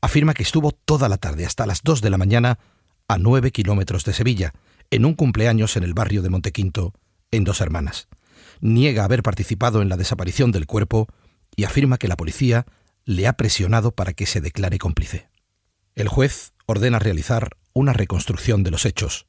Afirma 0.00 0.34
que 0.34 0.42
estuvo 0.42 0.72
toda 0.72 1.08
la 1.08 1.18
tarde 1.18 1.46
hasta 1.46 1.66
las 1.66 1.82
2 1.84 2.00
de 2.00 2.10
la 2.10 2.18
mañana 2.18 2.58
a 3.06 3.16
9 3.16 3.52
kilómetros 3.52 4.04
de 4.04 4.12
Sevilla, 4.12 4.54
en 4.90 5.04
un 5.04 5.14
cumpleaños 5.14 5.76
en 5.76 5.84
el 5.84 5.94
barrio 5.94 6.22
de 6.22 6.30
Montequinto, 6.30 6.94
en 7.30 7.44
Dos 7.44 7.60
Hermanas. 7.60 8.08
Niega 8.60 9.04
haber 9.04 9.22
participado 9.22 9.82
en 9.82 9.88
la 9.88 9.96
desaparición 9.96 10.50
del 10.50 10.66
cuerpo 10.66 11.06
y 11.54 11.62
afirma 11.62 11.98
que 11.98 12.08
la 12.08 12.16
policía 12.16 12.66
le 13.04 13.28
ha 13.28 13.34
presionado 13.34 13.92
para 13.92 14.14
que 14.14 14.26
se 14.26 14.40
declare 14.40 14.78
cómplice. 14.78 15.28
El 15.94 16.08
juez 16.08 16.52
ordena 16.66 16.98
realizar 16.98 17.57
una 17.78 17.92
reconstrucción 17.92 18.64
de 18.64 18.72
los 18.72 18.84
hechos. 18.84 19.26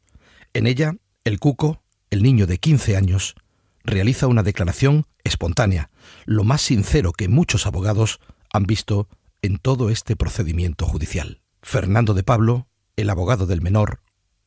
En 0.53 0.65
ella, 0.65 0.96
el 1.24 1.39
cuco, 1.39 1.84
el 2.10 2.24
niño 2.24 2.48
de 2.48 2.58
15 2.58 2.98
años, 2.98 3.36
realiza 3.84 4.25
una 4.25 4.41
declaración 4.41 5.06
espontánea, 5.24 5.91
lo 6.25 6.44
más 6.44 6.62
sincero 6.62 7.13
que 7.13 7.27
muchos 7.27 7.68
abogados 7.68 8.20
han 8.51 8.63
visto 8.63 9.08
en 9.44 9.58
todo 9.60 9.91
este 9.91 10.15
procedimiento 10.15 10.88
judicial. 10.88 11.41
Fernando 11.62 12.15
de 12.15 12.24
Pablo, 12.24 12.68
el 12.96 13.12
abogado 13.12 13.46
del 13.46 13.62
menor, 13.62 14.00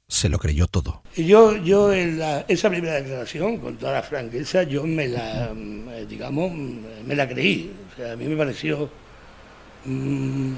se 0.09 0.29
lo 0.29 0.39
creyó 0.39 0.67
todo. 0.67 1.03
Yo, 1.17 1.57
yo 1.57 1.93
en 1.93 2.21
esa 2.49 2.69
primera 2.69 2.95
declaración, 2.95 3.59
con 3.59 3.77
toda 3.77 3.93
la 3.93 4.03
franqueza, 4.03 4.65
yo 4.65 4.85
me 4.85 5.07
la, 5.07 5.55
digamos, 6.09 6.53
me 7.07 7.15
la 7.15 7.29
creí. 7.29 7.73
A 8.13 8.17
mí 8.17 8.27
me 8.27 8.37
pareció 8.37 8.91
mm, 9.85 10.55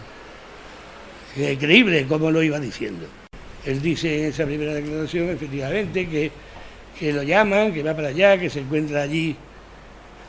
creíble 1.60 2.06
como 2.06 2.30
lo 2.30 2.42
iba 2.42 2.58
diciendo. 2.58 3.06
Él 3.66 3.80
dice 3.80 4.18
en 4.18 4.24
esa 4.26 4.44
primera 4.44 4.74
declaración, 4.74 5.30
efectivamente, 5.30 6.06
que, 6.08 6.30
que 6.98 7.12
lo 7.12 7.22
llaman, 7.22 7.72
que 7.72 7.82
va 7.82 7.94
para 7.94 8.08
allá, 8.08 8.38
que 8.38 8.50
se 8.50 8.60
encuentra 8.60 9.02
allí 9.02 9.36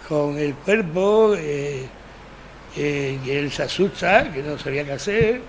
con 0.08 0.38
el 0.38 0.54
cuerpo, 0.54 1.36
eh, 1.38 1.86
eh, 2.78 3.20
que 3.24 3.40
él 3.40 3.52
se 3.52 3.64
asusta, 3.64 4.32
que 4.32 4.42
no 4.42 4.58
sabía 4.58 4.86
qué 4.86 4.92
hacer, 4.92 5.42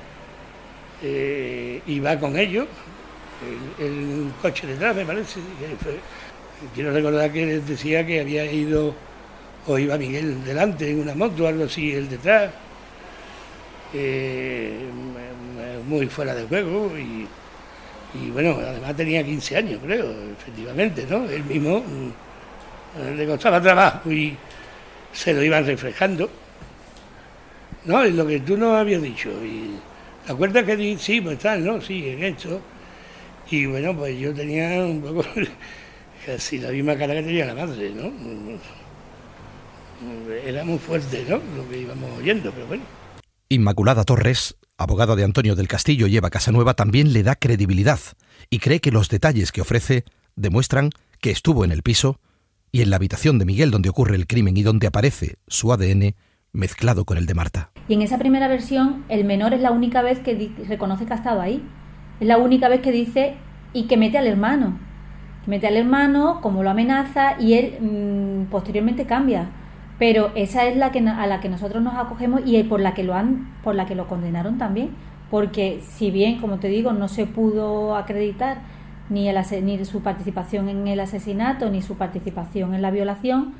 eh, 1.03 1.81
y 1.87 2.01
va 2.01 2.19
con 2.19 2.37
ellos, 2.37 2.67
en 3.79 3.93
un 3.93 4.35
coche 4.41 4.67
detrás, 4.67 4.97
me 4.97 5.05
parece. 5.05 5.41
quiero 6.75 6.93
recordar 6.93 7.31
que 7.31 7.43
él 7.43 7.67
decía 7.67 8.05
que 8.07 8.21
había 8.21 8.51
ido, 8.51 8.95
o 9.67 9.79
iba 9.79 9.99
Miguel 9.99 10.43
delante 10.43 10.91
en 10.91 11.01
una 11.01 11.15
moto, 11.15 11.47
algo 11.47 11.65
así, 11.65 11.93
él 11.93 12.09
detrás, 12.09 12.51
muy 15.87 16.07
fuera 16.09 16.35
de 16.35 16.47
juego, 16.47 16.97
y 16.97 17.29
y 18.23 18.31
bueno, 18.31 18.57
además 18.61 18.97
tenía 18.97 19.25
15 19.25 19.57
años, 19.57 19.81
creo, 19.85 20.13
efectivamente, 20.39 21.07
¿no? 21.09 21.29
Él 21.29 21.45
mismo 21.45 21.81
mm, 21.81 23.17
le 23.17 23.27
costaba 23.27 23.61
trabajo 23.61 24.11
y 24.11 24.37
se 25.13 25.33
lo 25.35 25.43
iban 25.43 25.67
reflejando. 25.67 26.29
¿No? 27.85 28.03
Es 28.03 28.15
lo 28.15 28.27
que 28.27 28.41
tú 28.41 28.57
no 28.57 28.77
habías 28.77 29.01
dicho. 29.01 29.31
Y 29.45 29.79
¿Te 30.27 30.33
acuerdas 30.33 30.65
que 30.65 30.77
di, 30.77 30.99
sí, 30.99 31.21
pues 31.21 31.39
tal, 31.39 31.65
¿no? 31.65 31.81
Sí, 31.81 32.09
en 32.09 32.25
esto. 32.25 32.61
Y 33.49 33.67
bueno, 33.67 33.97
pues 33.97 34.19
yo 34.19 34.35
tenía 34.35 34.85
un 34.85 35.01
poco 35.01 35.25
casi 36.27 36.59
la 36.59 36.71
misma 36.71 36.97
cara 36.97 37.15
que 37.15 37.23
tenía 37.23 37.47
la 37.47 37.55
madre, 37.55 37.91
¿no? 37.91 38.13
Era 40.45 40.65
muy 40.65 40.79
fuerte, 40.79 41.25
¿no? 41.29 41.41
Lo 41.57 41.69
que 41.71 41.79
íbamos 41.79 42.19
oyendo, 42.19 42.51
pero 42.51 42.67
bueno. 42.67 42.83
Inmaculada 43.49 44.03
Torres 44.03 44.57
abogado 44.79 45.17
de 45.17 45.25
Antonio 45.25 45.57
del 45.57 45.69
Castillo 45.69 46.07
y 46.07 46.17
Eva 46.17 46.31
Casanueva, 46.31 46.75
también 46.75 47.13
le 47.13 47.23
da 47.23 47.35
credibilidad 47.35 47.99
y 48.51 48.59
cree 48.59 48.81
que 48.81 48.91
los 48.91 49.09
detalles 49.09 49.53
que 49.53 49.61
ofrece 49.63 50.05
demuestran 50.37 50.91
que 51.21 51.31
estuvo 51.31 51.65
en 51.65 51.73
el 51.73 51.83
piso 51.83 52.21
y 52.73 52.83
en 52.83 52.91
la 52.91 52.97
habitación 52.97 53.39
de 53.39 53.47
Miguel 53.47 53.71
donde 53.71 53.89
ocurre 53.89 54.17
el 54.17 54.27
crimen 54.27 54.57
y 54.57 54.63
donde 54.63 54.87
aparece 54.87 55.37
su 55.47 55.73
ADN 55.73 56.15
mezclado 56.53 57.05
con 57.05 57.17
el 57.17 57.27
de 57.27 57.35
Marta. 57.35 57.71
Y 57.89 57.95
en 57.95 58.03
esa 58.03 58.19
primera 58.19 58.49
versión, 58.49 59.05
el 59.09 59.25
menor 59.25 59.55
es 59.55 59.61
la 59.61 59.71
única 59.71 60.03
vez 60.03 60.19
que 60.19 60.53
reconoce 60.69 61.07
que 61.07 61.13
ha 61.13 61.17
estado 61.17 61.41
ahí. 61.41 61.63
Es 62.21 62.27
la 62.27 62.39
única 62.39 62.69
vez 62.69 62.81
que 62.81 62.93
dice 62.93 63.37
y 63.73 63.85
que 63.85 63.97
mete 63.97 64.19
al 64.19 64.27
hermano. 64.27 64.79
Mete 65.47 65.69
al 65.69 65.77
hermano, 65.77 66.41
como 66.41 66.63
lo 66.63 66.71
amenaza, 66.71 67.41
y 67.41 67.55
él 67.55 67.79
mm, 67.81 68.51
posteriormente 68.51 69.07
cambia 69.07 69.51
pero 69.99 70.31
esa 70.35 70.67
es 70.67 70.77
la 70.77 70.93
que 70.93 70.99
a 71.01 71.27
la 71.27 71.41
que 71.41 71.49
nosotros 71.49 71.83
nos 71.83 71.95
acogemos 71.95 72.43
y 72.45 72.63
por 72.65 72.81
la 72.81 72.95
que 72.95 73.03
lo 73.03 73.15
han 73.15 73.55
por 73.63 73.75
la 73.75 73.87
que 73.87 73.95
lo 73.95 74.07
condenaron 74.07 74.59
también. 74.59 74.91
Porque 75.31 75.81
si 75.83 76.11
bien 76.11 76.41
como 76.41 76.59
te 76.59 76.69
digo 76.69 76.93
no 76.93 77.09
se 77.09 77.27
pudo 77.27 77.97
acreditar 77.97 78.59
ni 79.09 79.29
el, 79.29 79.39
ni 79.63 79.85
su 79.85 80.03
participación 80.03 80.69
en 80.69 80.87
el 80.89 81.01
asesinato 81.01 81.71
ni 81.71 81.81
su 81.81 81.97
participación 81.97 82.75
en 82.75 82.83
la 82.83 82.91
violación 82.91 83.55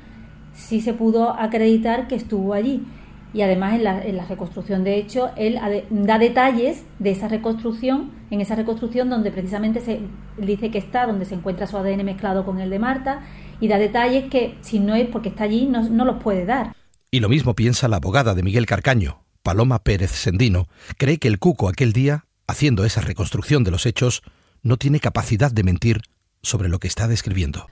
sí 0.53 0.81
se 0.81 0.93
pudo 0.93 1.31
acreditar 1.31 2.07
que 2.07 2.15
estuvo 2.15 2.53
allí. 2.53 2.85
Y 3.33 3.41
además 3.41 3.73
en 3.73 3.83
la, 3.83 4.01
en 4.03 4.15
la 4.15 4.25
reconstrucción 4.25 4.83
de 4.83 4.97
hecho 4.97 5.31
él 5.35 5.59
da 5.89 6.19
detalles 6.19 6.85
de 6.99 7.11
esa 7.11 7.27
reconstrucción 7.27 8.11
en 8.29 8.41
esa 8.41 8.55
reconstrucción 8.55 9.09
donde 9.09 9.31
precisamente 9.31 9.79
se 9.79 10.01
dice 10.37 10.69
que 10.69 10.77
está 10.77 11.07
donde 11.07 11.25
se 11.25 11.35
encuentra 11.35 11.65
su 11.65 11.77
ADN 11.77 12.05
mezclado 12.05 12.45
con 12.45 12.59
el 12.59 12.69
de 12.69 12.79
Marta 12.79 13.21
y 13.59 13.67
da 13.67 13.77
detalles 13.77 14.29
que, 14.29 14.55
si 14.61 14.79
no 14.79 14.95
es 14.95 15.07
porque 15.07 15.29
está 15.29 15.45
allí, 15.45 15.65
no, 15.65 15.87
no 15.89 16.05
los 16.05 16.21
puede 16.21 16.45
dar. 16.45 16.73
Y 17.09 17.19
lo 17.19 17.29
mismo 17.29 17.55
piensa 17.55 17.87
la 17.87 17.97
abogada 17.97 18.35
de 18.35 18.43
Miguel 18.43 18.65
Carcaño, 18.65 19.23
Paloma 19.41 19.83
Pérez 19.83 20.11
Sendino, 20.11 20.67
cree 20.97 21.19
que 21.19 21.29
el 21.29 21.39
Cuco 21.39 21.69
aquel 21.69 21.93
día, 21.93 22.25
haciendo 22.47 22.83
esa 22.83 23.01
reconstrucción 23.01 23.63
de 23.63 23.71
los 23.71 23.85
hechos, 23.85 24.23
no 24.61 24.77
tiene 24.77 24.99
capacidad 24.99 25.51
de 25.51 25.63
mentir 25.63 26.01
sobre 26.41 26.69
lo 26.69 26.79
que 26.79 26.87
está 26.87 27.07
describiendo. 27.07 27.67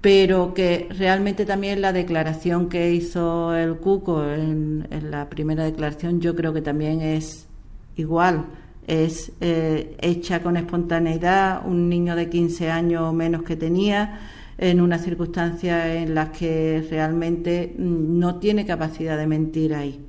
Pero 0.00 0.54
que 0.54 0.88
realmente 0.90 1.44
también 1.44 1.82
la 1.82 1.92
declaración 1.92 2.68
que 2.68 2.92
hizo 2.92 3.54
el 3.54 3.76
Cuco 3.76 4.24
en, 4.24 4.88
la 5.10 5.28
primera 5.28 5.64
declaración 5.64 6.20
yo 6.20 6.34
creo 6.34 6.52
que 6.52 6.62
también 6.62 7.00
es 7.00 7.46
igual, 7.96 8.46
es 8.86 9.32
eh, 9.40 9.96
hecha 10.00 10.42
con 10.42 10.56
espontaneidad, 10.56 11.66
un 11.66 11.88
niño 11.88 12.16
de 12.16 12.30
15 12.30 12.70
años 12.70 13.02
o 13.02 13.12
menos 13.12 13.42
que 13.42 13.56
tenía, 13.56 14.20
en 14.60 14.82
una 14.82 14.98
circunstancia 14.98 15.94
en 15.94 16.14
las 16.14 16.36
que 16.36 16.86
realmente 16.90 17.74
mm, 17.78 18.18
no 18.18 18.38
tiene 18.38 18.66
capacidad 18.66 19.16
de 19.16 19.26
mentir 19.26 19.74
ahí. 19.74 20.06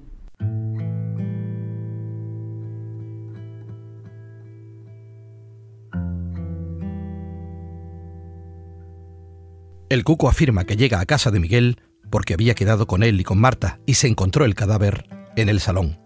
El 9.90 10.04
cuco 10.04 10.30
afirma 10.30 10.66
que 10.66 10.76
llega 10.76 11.00
a 11.00 11.06
casa 11.06 11.32
de 11.32 11.40
Miguel 11.40 11.78
porque 12.10 12.34
había 12.34 12.54
quedado 12.54 12.88
con 12.88 13.04
él 13.04 13.22
y 13.22 13.24
con 13.24 13.40
Marta 13.40 13.80
y 13.86 13.94
se 13.94 14.08
encontró 14.08 14.44
el 14.44 14.56
cadáver 14.56 15.06
en 15.38 15.48
el 15.48 15.62
salón. 15.62 15.98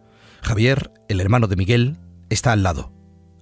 Javier, 0.43 0.91
el 1.07 1.19
hermano 1.19 1.47
de 1.47 1.55
Miguel, 1.55 1.97
está 2.29 2.51
al 2.51 2.61
lado. 2.61 2.91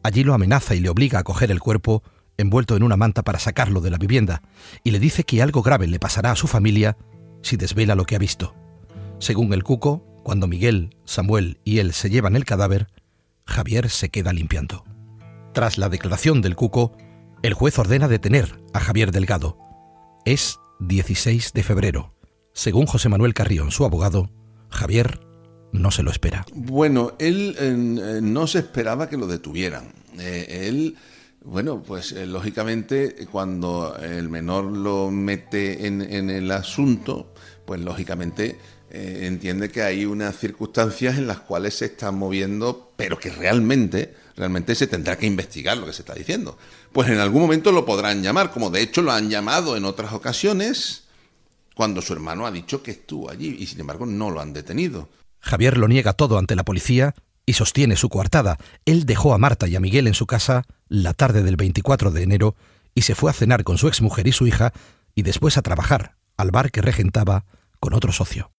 Allí 0.01 0.23
lo 0.23 0.33
amenaza 0.33 0.75
y 0.75 0.79
le 0.79 0.89
obliga 0.89 1.19
a 1.19 1.23
coger 1.23 1.51
el 1.51 1.59
cuerpo 1.59 2.03
envuelto 2.37 2.75
en 2.75 2.83
una 2.83 2.97
manta 2.97 3.23
para 3.23 3.39
sacarlo 3.39 3.81
de 3.81 3.91
la 3.91 3.97
vivienda, 3.97 4.41
y 4.83 4.91
le 4.91 4.99
dice 4.99 5.23
que 5.23 5.41
algo 5.41 5.61
grave 5.61 5.87
le 5.87 5.99
pasará 5.99 6.31
a 6.31 6.35
su 6.35 6.47
familia 6.47 6.97
si 7.41 7.57
desvela 7.57 7.95
lo 7.95 8.05
que 8.05 8.15
ha 8.15 8.19
visto. 8.19 8.55
Según 9.19 9.53
el 9.53 9.63
cuco, 9.63 10.05
Cuando 10.23 10.47
Miguel, 10.47 10.95
Samuel 11.03 11.59
y 11.65 11.79
él 11.79 11.91
se 11.91 12.09
llevan 12.09 12.37
el 12.37 12.45
cadáver, 12.45 12.87
Javier 13.45 13.89
se 13.89 14.09
queda 14.09 14.31
limpiando. 14.31 14.85
Tras 15.53 15.77
la 15.77 15.89
declaración 15.89 16.41
del 16.41 16.55
Cuco, 16.55 16.93
el 17.41 17.53
juez 17.53 17.77
ordena 17.77 18.07
detener 18.07 18.59
a 18.73 18.79
Javier 18.79 19.11
Delgado. 19.11 19.57
Es 20.25 20.59
16 20.79 21.53
de 21.53 21.63
febrero. 21.63 22.13
Según 22.53 22.85
José 22.85 23.09
Manuel 23.09 23.33
Carrión, 23.33 23.71
su 23.71 23.85
abogado, 23.85 24.29
Javier 24.69 25.19
no 25.71 25.91
se 25.91 26.03
lo 26.03 26.11
espera. 26.11 26.45
Bueno, 26.53 27.13
él 27.19 27.55
eh, 27.59 28.19
no 28.21 28.47
se 28.47 28.59
esperaba 28.59 29.09
que 29.09 29.17
lo 29.17 29.27
detuvieran. 29.27 29.91
Eh, 30.19 30.67
él, 30.69 30.95
bueno, 31.45 31.81
pues 31.81 32.11
eh, 32.11 32.25
lógicamente 32.25 33.27
cuando 33.31 33.95
el 33.97 34.29
menor 34.29 34.65
lo 34.65 35.11
mete 35.11 35.87
en, 35.87 36.01
el 36.01 36.51
asunto, 36.51 37.33
pues 37.65 37.81
lógicamente 37.81 38.59
entiende 38.91 39.69
que 39.69 39.81
hay 39.81 40.05
unas 40.05 40.37
circunstancias 40.37 41.17
en 41.17 41.25
las 41.25 41.39
cuales 41.39 41.73
se 41.73 41.85
está 41.85 42.11
moviendo, 42.11 42.91
pero 42.95 43.17
que 43.17 43.31
realmente, 43.31 44.13
realmente 44.37 44.75
se 44.75 44.85
tendrá 44.85 45.17
que 45.17 45.25
investigar 45.25 45.77
lo 45.77 45.87
que 45.87 45.93
se 45.93 46.03
está 46.03 46.13
diciendo. 46.13 46.59
Pues 46.91 47.09
en 47.09 47.17
algún 47.17 47.41
momento 47.41 47.71
lo 47.71 47.85
podrán 47.85 48.21
llamar, 48.21 48.51
como 48.51 48.69
de 48.69 48.81
hecho 48.81 49.01
lo 49.01 49.11
han 49.11 49.31
llamado 49.31 49.75
en 49.75 49.85
otras 49.85 50.13
ocasiones, 50.13 51.03
cuando 51.73 52.01
su 52.01 52.13
hermano 52.13 52.45
ha 52.45 52.51
dicho 52.51 52.83
que 52.83 52.91
estuvo 52.91 53.29
allí 53.29 53.55
y 53.59 53.65
sin 53.65 53.79
embargo 53.79 54.05
no 54.05 54.29
lo 54.29 54.41
han 54.41 54.53
detenido. 54.53 55.09
Javier 55.39 55.77
lo 55.77 55.87
niega 55.87 56.13
todo 56.13 56.37
ante 56.37 56.55
la 56.55 56.63
policía 56.63 57.15
y 57.45 57.53
sostiene 57.53 57.95
su 57.95 58.09
coartada. 58.09 58.57
Él 58.85 59.05
dejó 59.05 59.33
a 59.33 59.37
Marta 59.37 59.67
y 59.67 59.75
a 59.75 59.79
Miguel 59.79 60.07
en 60.07 60.13
su 60.13 60.25
casa 60.25 60.63
la 60.87 61.13
tarde 61.13 61.43
del 61.43 61.55
24 61.55 62.11
de 62.11 62.23
enero 62.23 62.55
y 62.95 63.01
se 63.01 63.15
fue 63.15 63.29
a 63.29 63.33
cenar 63.33 63.63
con 63.63 63.77
su 63.77 63.87
exmujer 63.87 64.27
y 64.27 64.31
su 64.31 64.47
hija 64.47 64.73
y 65.15 65.23
después 65.23 65.57
a 65.57 65.61
trabajar 65.61 66.15
al 66.37 66.51
bar 66.51 66.71
que 66.71 66.81
regentaba 66.81 67.45
con 67.79 67.93
otro 67.93 68.11
socio. 68.11 68.51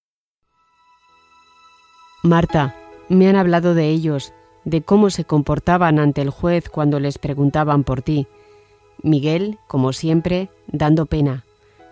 Marta, 2.22 2.74
me 3.08 3.28
han 3.28 3.36
hablado 3.36 3.74
de 3.74 3.88
ellos, 3.88 4.32
de 4.64 4.82
cómo 4.82 5.10
se 5.10 5.24
comportaban 5.24 5.98
ante 5.98 6.22
el 6.22 6.30
juez 6.30 6.68
cuando 6.68 6.98
les 7.00 7.18
preguntaban 7.18 7.84
por 7.84 8.02
ti. 8.02 8.26
Miguel, 9.02 9.58
como 9.66 9.92
siempre, 9.92 10.48
dando 10.66 11.06
pena. 11.06 11.44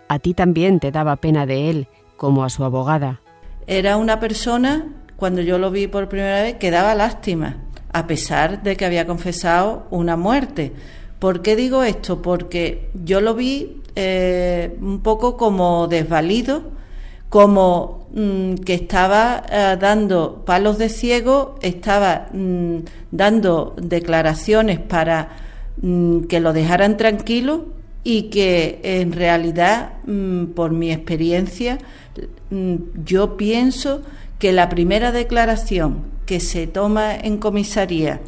A 0.07 0.19
ti 0.19 0.33
también 0.33 0.79
te 0.79 0.91
daba 0.91 1.15
pena 1.17 1.45
de 1.45 1.69
él, 1.69 1.87
como 2.17 2.43
a 2.43 2.49
su 2.49 2.63
abogada. 2.63 3.21
Era 3.67 3.97
una 3.97 4.19
persona, 4.19 4.87
cuando 5.23 5.41
yo 5.41 5.57
lo 5.57 5.71
vi 5.71 5.87
por 5.87 6.09
primera 6.09 6.41
vez, 6.41 6.55
que 6.55 6.69
daba 6.69 6.95
lástima, 6.95 7.55
a 7.93 8.07
pesar 8.07 8.61
de 8.61 8.75
que 8.75 8.83
había 8.83 9.07
confesado 9.07 9.87
una 9.89 10.17
muerte. 10.17 10.73
¿Por 11.17 11.41
qué 11.41 11.55
digo 11.55 11.85
esto? 11.85 12.21
Porque 12.21 12.89
yo 13.05 13.21
lo 13.21 13.33
vi 13.33 13.81
eh, 13.95 14.75
un 14.81 14.99
poco 14.99 15.37
como 15.37 15.87
desvalido, 15.87 16.63
como 17.29 18.09
mm, 18.13 18.55
que 18.65 18.73
estaba 18.73 19.43
eh, 19.49 19.77
dando 19.79 20.43
palos 20.45 20.77
de 20.77 20.89
ciego, 20.89 21.55
estaba 21.61 22.27
mm, 22.33 22.79
dando 23.11 23.75
declaraciones 23.81 24.79
para 24.79 25.29
mm, 25.81 26.23
que 26.23 26.41
lo 26.41 26.51
dejaran 26.51 26.97
tranquilo 26.97 27.67
y 28.03 28.23
que 28.23 28.79
en 28.83 29.11
realidad, 29.13 29.93
por 30.55 30.71
mi 30.71 30.91
experiencia, 30.91 31.79
Mm, 32.49 32.75
yo 33.03 33.35
pienso 33.35 34.01
que 34.37 34.53
la 34.53 34.69
primera 34.69 35.11
declaración 35.11 36.03
que 36.25 36.39
se 36.39 36.67
toma 36.67 37.15
en 37.15 37.37
comisaría 37.37 38.21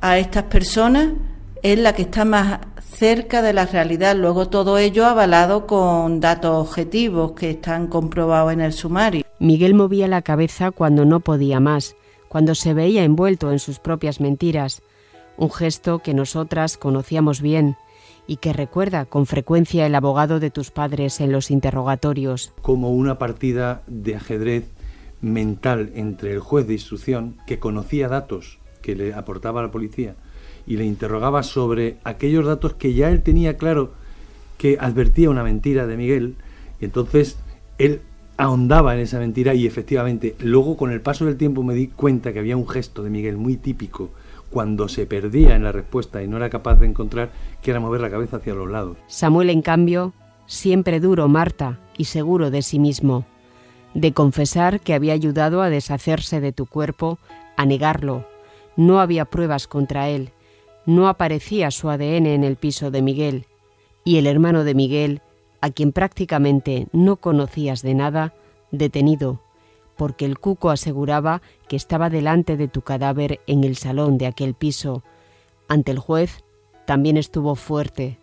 a 0.00 0.18
estas 0.18 0.44
personas 0.44 1.12
es 1.62 1.78
la 1.78 1.92
que 1.92 2.02
está 2.02 2.24
más 2.24 2.60
cerca 2.82 3.42
de 3.42 3.52
la 3.52 3.66
realidad. 3.66 4.16
Luego 4.16 4.48
todo 4.48 4.78
ello 4.78 5.04
avalado 5.04 5.66
con 5.66 6.20
datos 6.20 6.68
objetivos 6.68 7.32
que 7.32 7.50
están 7.50 7.88
comprobados 7.88 8.52
en 8.52 8.62
el 8.62 8.72
sumario. 8.72 9.24
Miguel 9.38 9.74
movía 9.74 10.08
la 10.08 10.22
cabeza 10.22 10.70
cuando 10.70 11.04
no 11.04 11.20
podía 11.20 11.60
más, 11.60 11.96
cuando 12.28 12.54
se 12.54 12.72
veía 12.72 13.04
envuelto 13.04 13.52
en 13.52 13.58
sus 13.58 13.78
propias 13.78 14.20
mentiras, 14.20 14.82
un 15.36 15.50
gesto 15.50 15.98
que 15.98 16.14
nosotras 16.14 16.78
conocíamos 16.78 17.42
bien 17.42 17.76
y 18.30 18.36
que 18.36 18.52
recuerda 18.52 19.06
con 19.06 19.26
frecuencia 19.26 19.84
el 19.86 19.94
abogado 19.96 20.38
de 20.38 20.50
tus 20.50 20.70
padres 20.70 21.20
en 21.20 21.32
los 21.32 21.50
interrogatorios. 21.50 22.52
Como 22.62 22.92
una 22.92 23.18
partida 23.18 23.82
de 23.88 24.14
ajedrez 24.14 24.66
mental 25.20 25.90
entre 25.96 26.32
el 26.32 26.38
juez 26.38 26.68
de 26.68 26.74
instrucción, 26.74 27.34
que 27.48 27.58
conocía 27.58 28.06
datos 28.06 28.60
que 28.82 28.94
le 28.94 29.14
aportaba 29.14 29.62
la 29.62 29.72
policía, 29.72 30.14
y 30.64 30.76
le 30.76 30.84
interrogaba 30.84 31.42
sobre 31.42 31.96
aquellos 32.04 32.46
datos 32.46 32.74
que 32.74 32.94
ya 32.94 33.10
él 33.10 33.24
tenía 33.24 33.56
claro 33.56 33.94
que 34.58 34.78
advertía 34.78 35.28
una 35.28 35.42
mentira 35.42 35.88
de 35.88 35.96
Miguel, 35.96 36.36
y 36.80 36.84
entonces 36.84 37.36
él 37.78 38.00
ahondaba 38.36 38.94
en 38.94 39.00
esa 39.00 39.18
mentira 39.18 39.54
y 39.54 39.66
efectivamente 39.66 40.36
luego 40.38 40.76
con 40.76 40.92
el 40.92 41.00
paso 41.00 41.24
del 41.26 41.36
tiempo 41.36 41.64
me 41.64 41.74
di 41.74 41.88
cuenta 41.88 42.32
que 42.32 42.38
había 42.38 42.56
un 42.56 42.68
gesto 42.68 43.02
de 43.02 43.10
Miguel 43.10 43.38
muy 43.38 43.56
típico 43.56 44.10
cuando 44.50 44.88
se 44.88 45.06
perdía 45.06 45.54
en 45.54 45.64
la 45.64 45.72
respuesta 45.72 46.22
y 46.22 46.28
no 46.28 46.36
era 46.36 46.50
capaz 46.50 46.74
de 46.76 46.86
encontrar, 46.86 47.30
que 47.62 47.70
era 47.70 47.80
mover 47.80 48.00
la 48.00 48.10
cabeza 48.10 48.38
hacia 48.38 48.54
los 48.54 48.68
lados. 48.68 48.96
Samuel, 49.06 49.50
en 49.50 49.62
cambio, 49.62 50.12
siempre 50.46 51.00
duro, 51.00 51.28
Marta, 51.28 51.78
y 51.96 52.04
seguro 52.04 52.50
de 52.50 52.62
sí 52.62 52.78
mismo, 52.78 53.24
de 53.94 54.12
confesar 54.12 54.80
que 54.80 54.94
había 54.94 55.12
ayudado 55.12 55.62
a 55.62 55.70
deshacerse 55.70 56.40
de 56.40 56.52
tu 56.52 56.66
cuerpo, 56.66 57.18
a 57.56 57.66
negarlo. 57.66 58.26
No 58.76 59.00
había 59.00 59.24
pruebas 59.24 59.66
contra 59.66 60.08
él, 60.08 60.30
no 60.86 61.08
aparecía 61.08 61.70
su 61.70 61.88
ADN 61.90 62.26
en 62.26 62.44
el 62.44 62.56
piso 62.56 62.90
de 62.90 63.02
Miguel, 63.02 63.46
y 64.04 64.16
el 64.16 64.26
hermano 64.26 64.64
de 64.64 64.74
Miguel, 64.74 65.20
a 65.60 65.70
quien 65.70 65.92
prácticamente 65.92 66.88
no 66.92 67.16
conocías 67.16 67.82
de 67.82 67.94
nada, 67.94 68.34
detenido, 68.70 69.40
porque 70.00 70.24
el 70.24 70.38
cuco 70.38 70.70
aseguraba 70.70 71.42
que 71.68 71.76
estaba 71.76 72.08
delante 72.08 72.56
de 72.56 72.68
tu 72.68 72.80
cadáver 72.80 73.40
en 73.46 73.64
el 73.64 73.76
salón 73.76 74.16
de 74.16 74.24
aquel 74.24 74.54
piso. 74.54 75.02
Ante 75.68 75.92
el 75.92 75.98
juez 75.98 76.42
también 76.86 77.18
estuvo 77.18 77.54
fuerte, 77.54 78.18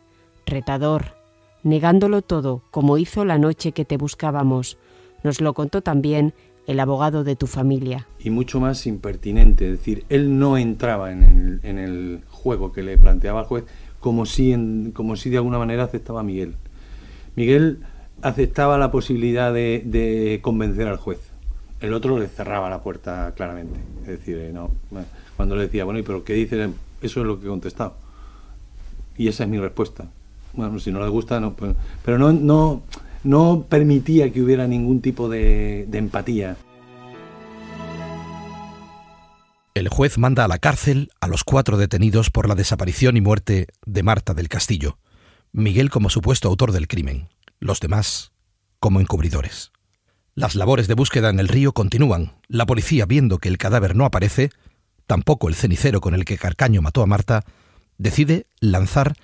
retador, 0.47 1.17
negándolo 1.61 2.23
todo, 2.23 2.63
como 2.71 2.97
hizo 2.97 3.25
la 3.25 3.37
noche 3.37 3.73
que 3.73 3.85
te 3.85 3.95
buscábamos. 3.95 4.79
Nos 5.21 5.39
lo 5.39 5.53
contó 5.53 5.83
también 5.83 6.33
el 6.65 6.79
abogado 6.79 7.23
de 7.23 7.35
tu 7.35 7.45
familia. 7.45 8.07
Y 8.17 8.31
mucho 8.31 8.59
más 8.59 8.87
impertinente, 8.87 9.65
es 9.65 9.77
decir, 9.77 10.03
él 10.09 10.39
no 10.39 10.57
entraba 10.57 11.11
en 11.11 11.61
el, 11.63 12.23
juego 12.31 12.71
que 12.71 12.81
le 12.81 12.97
planteaba 12.97 13.41
el 13.41 13.45
juez 13.45 13.65
como 13.99 14.25
si, 14.25 14.91
como 14.95 15.15
si 15.15 15.29
de 15.29 15.37
alguna 15.37 15.59
manera 15.59 15.83
aceptaba 15.83 16.21
a 16.21 16.23
Miguel. 16.23 16.55
Miguel 17.35 17.81
aceptaba 18.23 18.79
la 18.79 18.89
posibilidad 18.89 19.53
de 19.53 20.39
convencer 20.41 20.87
al 20.87 20.97
juez 20.97 21.26
el 21.79 21.93
otro 21.93 22.17
le 22.17 22.27
cerraba 22.27 22.69
la 22.69 22.81
puerta 22.81 23.33
claramente. 23.35 23.79
Es 24.01 24.19
decir, 24.19 24.37
eh, 24.37 24.51
no, 24.53 24.71
cuando 25.35 25.55
le 25.55 25.63
decía, 25.63 25.85
bueno, 25.85 25.99
¿y 25.99 26.03
pero 26.03 26.23
qué 26.23 26.33
dice? 26.33 26.69
Eso 27.01 27.21
es 27.21 27.25
lo 27.25 27.39
que 27.39 27.45
he 27.45 27.49
contestado. 27.49 27.95
Y 29.17 29.27
esa 29.27 29.43
es 29.43 29.49
mi 29.49 29.59
respuesta. 29.59 30.05
Bueno, 30.53 30.79
si 30.79 30.91
no 30.91 30.99
le 30.99 31.09
gusta, 31.09 31.39
no. 31.39 31.53
Pues, 31.53 31.75
pero 32.03 32.17
no, 32.17 32.33
no, 32.33 32.83
no 33.23 33.65
permitía 33.69 34.31
que 34.31 34.41
hubiera 34.41 34.67
ningún 34.67 35.01
tipo 35.01 35.29
de, 35.29 35.85
de 35.87 35.97
empatía. 35.97 36.57
El 39.75 39.89
juez 39.89 40.17
manda 40.17 40.43
a 40.43 40.47
la 40.47 40.57
cárcel 40.57 41.11
a 41.21 41.27
los 41.27 41.43
cuatro 41.43 41.77
detenidos 41.77 42.31
por 42.31 42.47
la 42.47 42.55
desaparición 42.55 43.15
y 43.15 43.21
muerte 43.21 43.67
de 43.85 44.01
Marta 44.01 44.33
del 44.33 44.49
Castillo. 44.49 44.97
Miguel 45.51 45.91
como 45.91 46.09
supuesto 46.09 46.47
autor 46.47 46.71
del 46.71 46.87
crimen, 46.87 47.29
los 47.59 47.79
demás 47.79 48.31
como 48.79 48.99
encubridores. 48.99 49.71
Las 50.37 50.53
labores 50.53 50.87
de 50.87 50.93
búsqueda 50.93 51.31
en 51.31 51.39
el 51.39 51.47
río 51.47 51.71
continúan. 51.71 52.33
La 52.47 52.67
policía, 52.67 53.07
viendo 53.07 53.39
que 53.39 53.49
el 53.49 53.57
cadáver 53.57 53.95
no 53.95 54.05
aparece, 54.05 54.51
tampoco 55.07 55.49
el 55.49 55.55
cenicero 55.55 55.99
con 55.99 56.13
el 56.13 56.25
que 56.25 56.37
Carcaño 56.37 56.83
mató 56.83 57.01
a 57.01 57.07
Marta, 57.07 57.43
decide 57.97 58.45
lanzar 58.59 59.15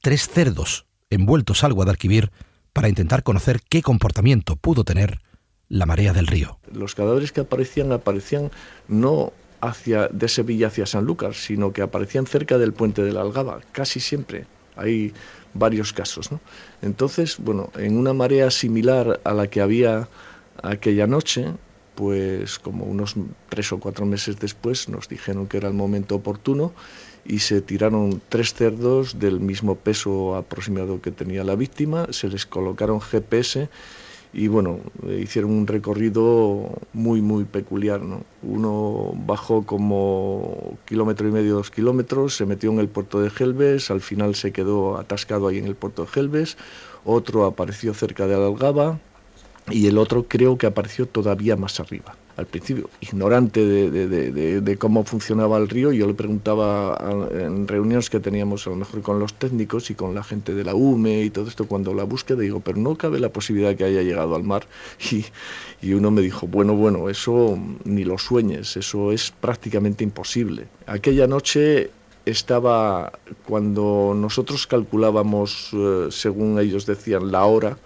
tres 0.00 0.30
cerdos 0.30 0.86
envueltos 1.10 1.62
al 1.62 1.74
Guadalquivir 1.74 2.30
para 2.72 2.88
intentar 2.88 3.22
conocer 3.22 3.60
qué 3.68 3.82
comportamiento 3.82 4.56
pudo 4.56 4.82
tener 4.82 5.20
la 5.68 5.84
marea 5.84 6.14
del 6.14 6.26
río. 6.26 6.58
Los 6.72 6.94
cadáveres 6.94 7.32
que 7.32 7.42
aparecían 7.42 7.92
aparecían 7.92 8.50
no 8.88 9.34
hacia 9.60 10.08
de 10.08 10.26
Sevilla 10.26 10.68
hacia 10.68 10.86
San 10.86 11.04
Lucas, 11.04 11.36
sino 11.36 11.74
que 11.74 11.82
aparecían 11.82 12.26
cerca 12.26 12.56
del 12.56 12.72
puente 12.72 13.02
de 13.02 13.12
la 13.12 13.20
Algaba, 13.20 13.60
casi 13.72 14.00
siempre. 14.00 14.46
Hay 14.76 15.12
varios 15.52 15.92
casos, 15.92 16.30
Entonces, 16.80 17.36
bueno, 17.38 17.70
en 17.76 17.98
una 17.98 18.14
marea 18.14 18.50
similar 18.50 19.20
a 19.22 19.34
la 19.34 19.48
que 19.48 19.60
había 19.60 20.08
aquella 20.62 21.06
noche, 21.06 21.46
pues 21.94 22.58
como 22.58 22.84
unos 22.84 23.14
tres 23.48 23.72
o 23.72 23.78
cuatro 23.78 24.06
meses 24.06 24.38
después 24.38 24.88
nos 24.88 25.08
dijeron 25.08 25.46
que 25.46 25.58
era 25.58 25.68
el 25.68 25.74
momento 25.74 26.16
oportuno 26.16 26.72
y 27.24 27.40
se 27.40 27.60
tiraron 27.60 28.20
tres 28.28 28.54
cerdos 28.54 29.18
del 29.18 29.40
mismo 29.40 29.76
peso 29.76 30.34
aproximado 30.34 31.00
que 31.00 31.10
tenía 31.10 31.44
la 31.44 31.54
víctima, 31.54 32.06
se 32.10 32.28
les 32.28 32.46
colocaron 32.46 33.00
GPS 33.00 33.68
y 34.34 34.48
bueno, 34.48 34.80
hicieron 35.20 35.50
un 35.50 35.66
recorrido 35.66 36.70
muy 36.94 37.20
muy 37.20 37.44
peculiar. 37.44 38.00
¿no? 38.00 38.22
Uno 38.42 39.12
bajó 39.26 39.64
como 39.66 40.78
kilómetro 40.86 41.28
y 41.28 41.32
medio, 41.32 41.54
dos 41.54 41.70
kilómetros, 41.70 42.36
se 42.36 42.46
metió 42.46 42.72
en 42.72 42.78
el 42.78 42.88
puerto 42.88 43.20
de 43.20 43.28
Gelbes, 43.30 43.90
al 43.90 44.00
final 44.00 44.34
se 44.34 44.52
quedó 44.52 44.96
atascado 44.96 45.48
ahí 45.48 45.58
en 45.58 45.66
el 45.66 45.74
puerto 45.76 46.02
de 46.02 46.08
Gelbes, 46.08 46.56
otro 47.04 47.44
apareció 47.44 47.92
cerca 47.92 48.26
de 48.26 48.34
Algaba, 48.34 48.98
y 49.70 49.86
el 49.86 49.98
otro 49.98 50.24
creo 50.24 50.58
que 50.58 50.66
apareció 50.66 51.06
todavía 51.06 51.56
más 51.56 51.78
arriba. 51.80 52.16
Al 52.36 52.46
principio, 52.46 52.88
ignorante 53.00 53.64
de, 53.64 54.76
cómo 54.78 55.04
funcionaba 55.04 55.58
el 55.58 55.68
río, 55.68 55.92
yo 55.92 56.06
le 56.06 56.14
preguntaba 56.14 56.98
en 57.30 57.68
reuniones 57.68 58.08
que 58.08 58.20
teníamos 58.20 58.66
a 58.66 58.70
lo 58.70 58.76
mejor 58.76 59.02
con 59.02 59.18
los 59.18 59.34
técnicos 59.34 59.90
y 59.90 59.94
con 59.94 60.14
la 60.14 60.24
gente 60.24 60.54
de 60.54 60.64
la 60.64 60.74
UME 60.74 61.24
y 61.24 61.30
todo 61.30 61.46
esto, 61.46 61.66
cuando 61.66 61.92
la 61.92 62.04
búsqueda, 62.04 62.40
digo, 62.40 62.60
pero 62.60 62.78
no 62.78 62.96
cabe 62.96 63.20
la 63.20 63.28
posibilidad 63.28 63.68
de 63.68 63.76
que 63.76 63.84
haya 63.84 64.02
llegado 64.02 64.34
al 64.34 64.44
mar. 64.44 64.66
Y, 65.12 65.26
y 65.86 65.92
uno 65.92 66.10
me 66.10 66.22
dijo, 66.22 66.46
bueno, 66.46 66.74
bueno, 66.74 67.10
eso 67.10 67.58
ni 67.84 68.04
lo 68.04 68.16
sueñes, 68.16 68.76
eso 68.78 69.12
es 69.12 69.30
prácticamente 69.30 70.02
imposible. 70.02 70.68
Aquella 70.86 71.26
noche 71.26 71.90
estaba, 72.24 73.12
cuando 73.46 74.14
nosotros 74.16 74.66
calculábamos, 74.66 75.70
eh, 75.72 76.06
según 76.10 76.58
ellos 76.58 76.86
decían, 76.86 77.32
la 77.32 77.44
hora, 77.44 77.76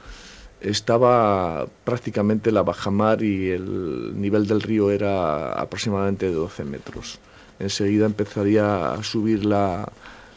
estaba 0.61 1.66
prácticamente 1.85 2.51
la 2.51 2.62
bajamar 2.62 3.23
y 3.23 3.51
el 3.51 4.21
nivel 4.21 4.47
del 4.47 4.62
río 4.62 4.90
era 4.90 5.53
aproximadamente 5.53 6.27
de 6.27 6.33
12 6.33 6.64
metros. 6.64 7.19
Enseguida 7.59 8.07
empezaría 8.07 8.92
a 8.92 9.03
subir 9.03 9.45
la, 9.45 9.90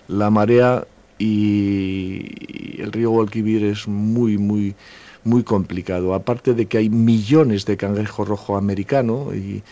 marea 0.08 0.86
y 1.18 2.82
el 2.82 2.92
río 2.92 3.12
Guadalquivir 3.12 3.66
es 3.66 3.88
muy, 3.88 4.38
muy, 4.38 4.76
muy 5.24 5.44
complicado. 5.44 6.14
Aparte 6.14 6.54
de 6.54 6.66
que 6.66 6.78
hay 6.78 6.90
millones 6.90 7.66
de 7.66 7.78
cangrejo 7.78 8.24
rojo 8.26 8.58
americano 8.58 9.32
y, 9.34 9.64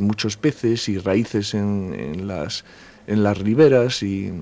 muchos 0.00 0.36
peces 0.36 0.88
y 0.88 0.98
raíces 0.98 1.54
en, 1.54 2.26
las, 2.26 2.64
en 3.06 3.22
las 3.22 3.38
riberas 3.38 4.02
y 4.02 4.32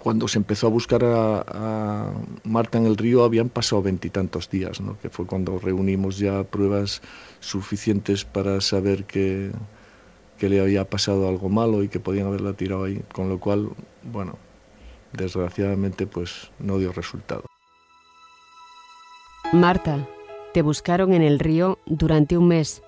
cuando 0.00 0.28
se 0.28 0.38
empezó 0.38 0.66
a 0.66 0.70
buscar 0.70 1.04
a, 1.04 2.12
Marta 2.42 2.78
en 2.78 2.86
el 2.86 2.96
río 2.96 3.22
habían 3.22 3.50
pasado 3.50 3.82
veintitantos 3.82 4.50
días, 4.50 4.80
¿no? 4.80 4.98
que 4.98 5.10
fue 5.10 5.26
cuando 5.26 5.58
reunimos 5.58 6.18
ya 6.18 6.42
pruebas 6.42 7.02
suficientes 7.38 8.24
para 8.24 8.60
saber 8.60 9.04
que, 9.04 9.52
que 10.38 10.48
le 10.48 10.60
había 10.60 10.88
pasado 10.88 11.28
algo 11.28 11.48
malo 11.50 11.82
y 11.82 11.88
que 11.88 12.00
podían 12.00 12.26
haberla 12.26 12.54
tirado 12.54 12.84
ahí, 12.84 13.02
con 13.12 13.28
lo 13.28 13.38
cual, 13.38 13.68
bueno, 14.02 14.38
desgraciadamente 15.12 16.06
pues 16.06 16.50
no 16.58 16.78
dio 16.78 16.92
resultado. 16.92 17.44
Marta, 19.52 20.08
te 20.54 20.62
buscaron 20.62 21.12
en 21.12 21.22
el 21.22 21.38
río 21.38 21.78
durante 21.84 22.38
un 22.38 22.48
mes, 22.48 22.82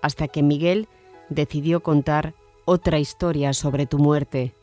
hasta 0.00 0.28
que 0.28 0.42
Miguel 0.42 0.86
decidió 1.28 1.82
contar 1.82 2.34
otra 2.66 3.00
historia 3.00 3.52
sobre 3.52 3.86
tu 3.86 3.98
muerte 3.98 4.54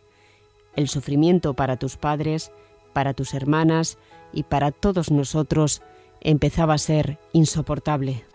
el 0.79 0.87
sufrimiento 0.87 1.53
para 1.53 1.77
tus 1.77 1.97
padres, 1.97 2.51
para 2.93 3.13
tus 3.13 3.33
hermanas 3.33 3.97
y 4.33 4.43
para 4.43 4.71
todos 4.71 5.11
nosotros 5.11 5.81
empezaba 6.21 6.73
a 6.73 6.79
ser 6.79 7.19
insoportable. 7.33 8.25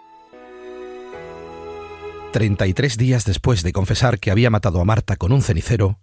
33 2.32 2.98
días 2.98 3.24
después 3.24 3.62
de 3.62 3.72
confesar 3.72 4.18
que 4.18 4.30
había 4.30 4.50
matado 4.50 4.80
a 4.80 4.84
Marta 4.84 5.16
con 5.16 5.32
un 5.32 5.40
cenicero, 5.40 6.00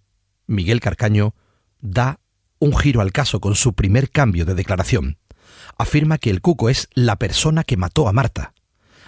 Miguel 0.47 0.79
Carcaño 0.79 1.35
da 1.79 2.19
un 2.59 2.75
giro 2.75 3.01
al 3.01 3.11
caso 3.11 3.39
con 3.39 3.55
su 3.55 3.73
primer 3.73 4.09
cambio 4.09 4.45
de 4.45 4.55
declaración. 4.55 5.17
Afirma 5.77 6.17
que 6.17 6.29
el 6.29 6.41
cuco 6.41 6.69
es 6.69 6.87
la 6.93 7.17
persona 7.17 7.63
que 7.63 7.77
mató 7.77 8.07
a 8.07 8.13
Marta. 8.13 8.53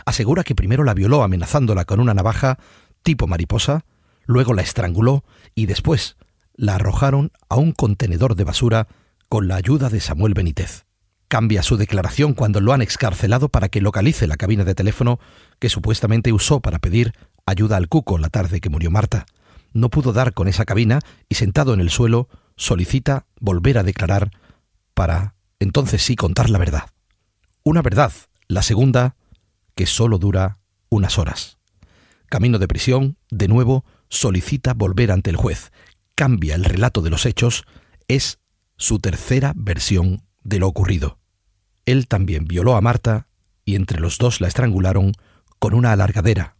Asegura 0.05 0.43
que 0.43 0.55
primero 0.55 0.83
la 0.83 0.93
violó 0.93 1.23
amenazándola 1.23 1.85
con 1.85 1.99
una 1.99 2.13
navaja 2.13 2.59
tipo 3.03 3.25
mariposa, 3.25 3.85
luego 4.25 4.53
la 4.53 4.61
estranguló 4.61 5.23
y 5.55 5.65
después 5.65 6.17
la 6.55 6.75
arrojaron 6.75 7.31
a 7.49 7.55
un 7.55 7.71
contenedor 7.71 8.35
de 8.35 8.43
basura 8.43 8.87
con 9.29 9.47
la 9.47 9.55
ayuda 9.55 9.89
de 9.89 9.99
Samuel 9.99 10.33
Benítez. 10.33 10.85
Cambia 11.27 11.63
su 11.63 11.77
declaración 11.77 12.33
cuando 12.33 12.61
lo 12.61 12.73
han 12.73 12.81
excarcelado 12.81 13.49
para 13.49 13.69
que 13.69 13.81
localice 13.81 14.27
la 14.27 14.37
cabina 14.37 14.63
de 14.63 14.75
teléfono 14.75 15.19
que 15.59 15.69
supuestamente 15.69 16.31
usó 16.31 16.59
para 16.59 16.79
pedir 16.79 17.13
ayuda 17.45 17.77
al 17.77 17.89
cuco 17.89 18.17
la 18.17 18.29
tarde 18.29 18.61
que 18.61 18.69
murió 18.69 18.91
Marta. 18.91 19.25
No 19.71 19.89
pudo 19.89 20.13
dar 20.13 20.33
con 20.33 20.47
esa 20.47 20.65
cabina 20.65 20.99
y 21.29 21.35
sentado 21.35 21.73
en 21.73 21.79
el 21.79 21.89
suelo 21.89 22.29
solicita 22.55 23.25
volver 23.39 23.79
a 23.79 23.83
declarar 23.83 24.31
para 24.93 25.35
entonces 25.59 26.03
sí 26.03 26.15
contar 26.15 26.49
la 26.49 26.59
verdad. 26.59 26.89
Una 27.63 27.81
verdad, 27.81 28.11
la 28.47 28.61
segunda, 28.61 29.15
que 29.73 29.87
solo 29.87 30.19
dura 30.19 30.59
unas 30.89 31.17
horas. 31.17 31.57
Camino 32.27 32.59
de 32.59 32.67
prisión, 32.67 33.17
de 33.31 33.47
nuevo, 33.47 33.85
solicita 34.09 34.73
volver 34.73 35.11
ante 35.11 35.29
el 35.29 35.37
juez, 35.37 35.71
cambia 36.15 36.55
el 36.55 36.63
relato 36.63 37.01
de 37.01 37.09
los 37.09 37.25
hechos 37.25 37.65
es 38.07 38.39
su 38.77 38.99
tercera 38.99 39.53
versión 39.55 40.23
de 40.43 40.59
lo 40.59 40.67
ocurrido. 40.67 41.19
Él 41.85 42.07
también 42.07 42.45
violó 42.45 42.75
a 42.75 42.81
Marta 42.81 43.27
y 43.65 43.75
entre 43.75 43.99
los 43.99 44.17
dos 44.17 44.41
la 44.41 44.47
estrangularon 44.47 45.13
con 45.59 45.73
una 45.73 45.91
alargadera 45.91 46.55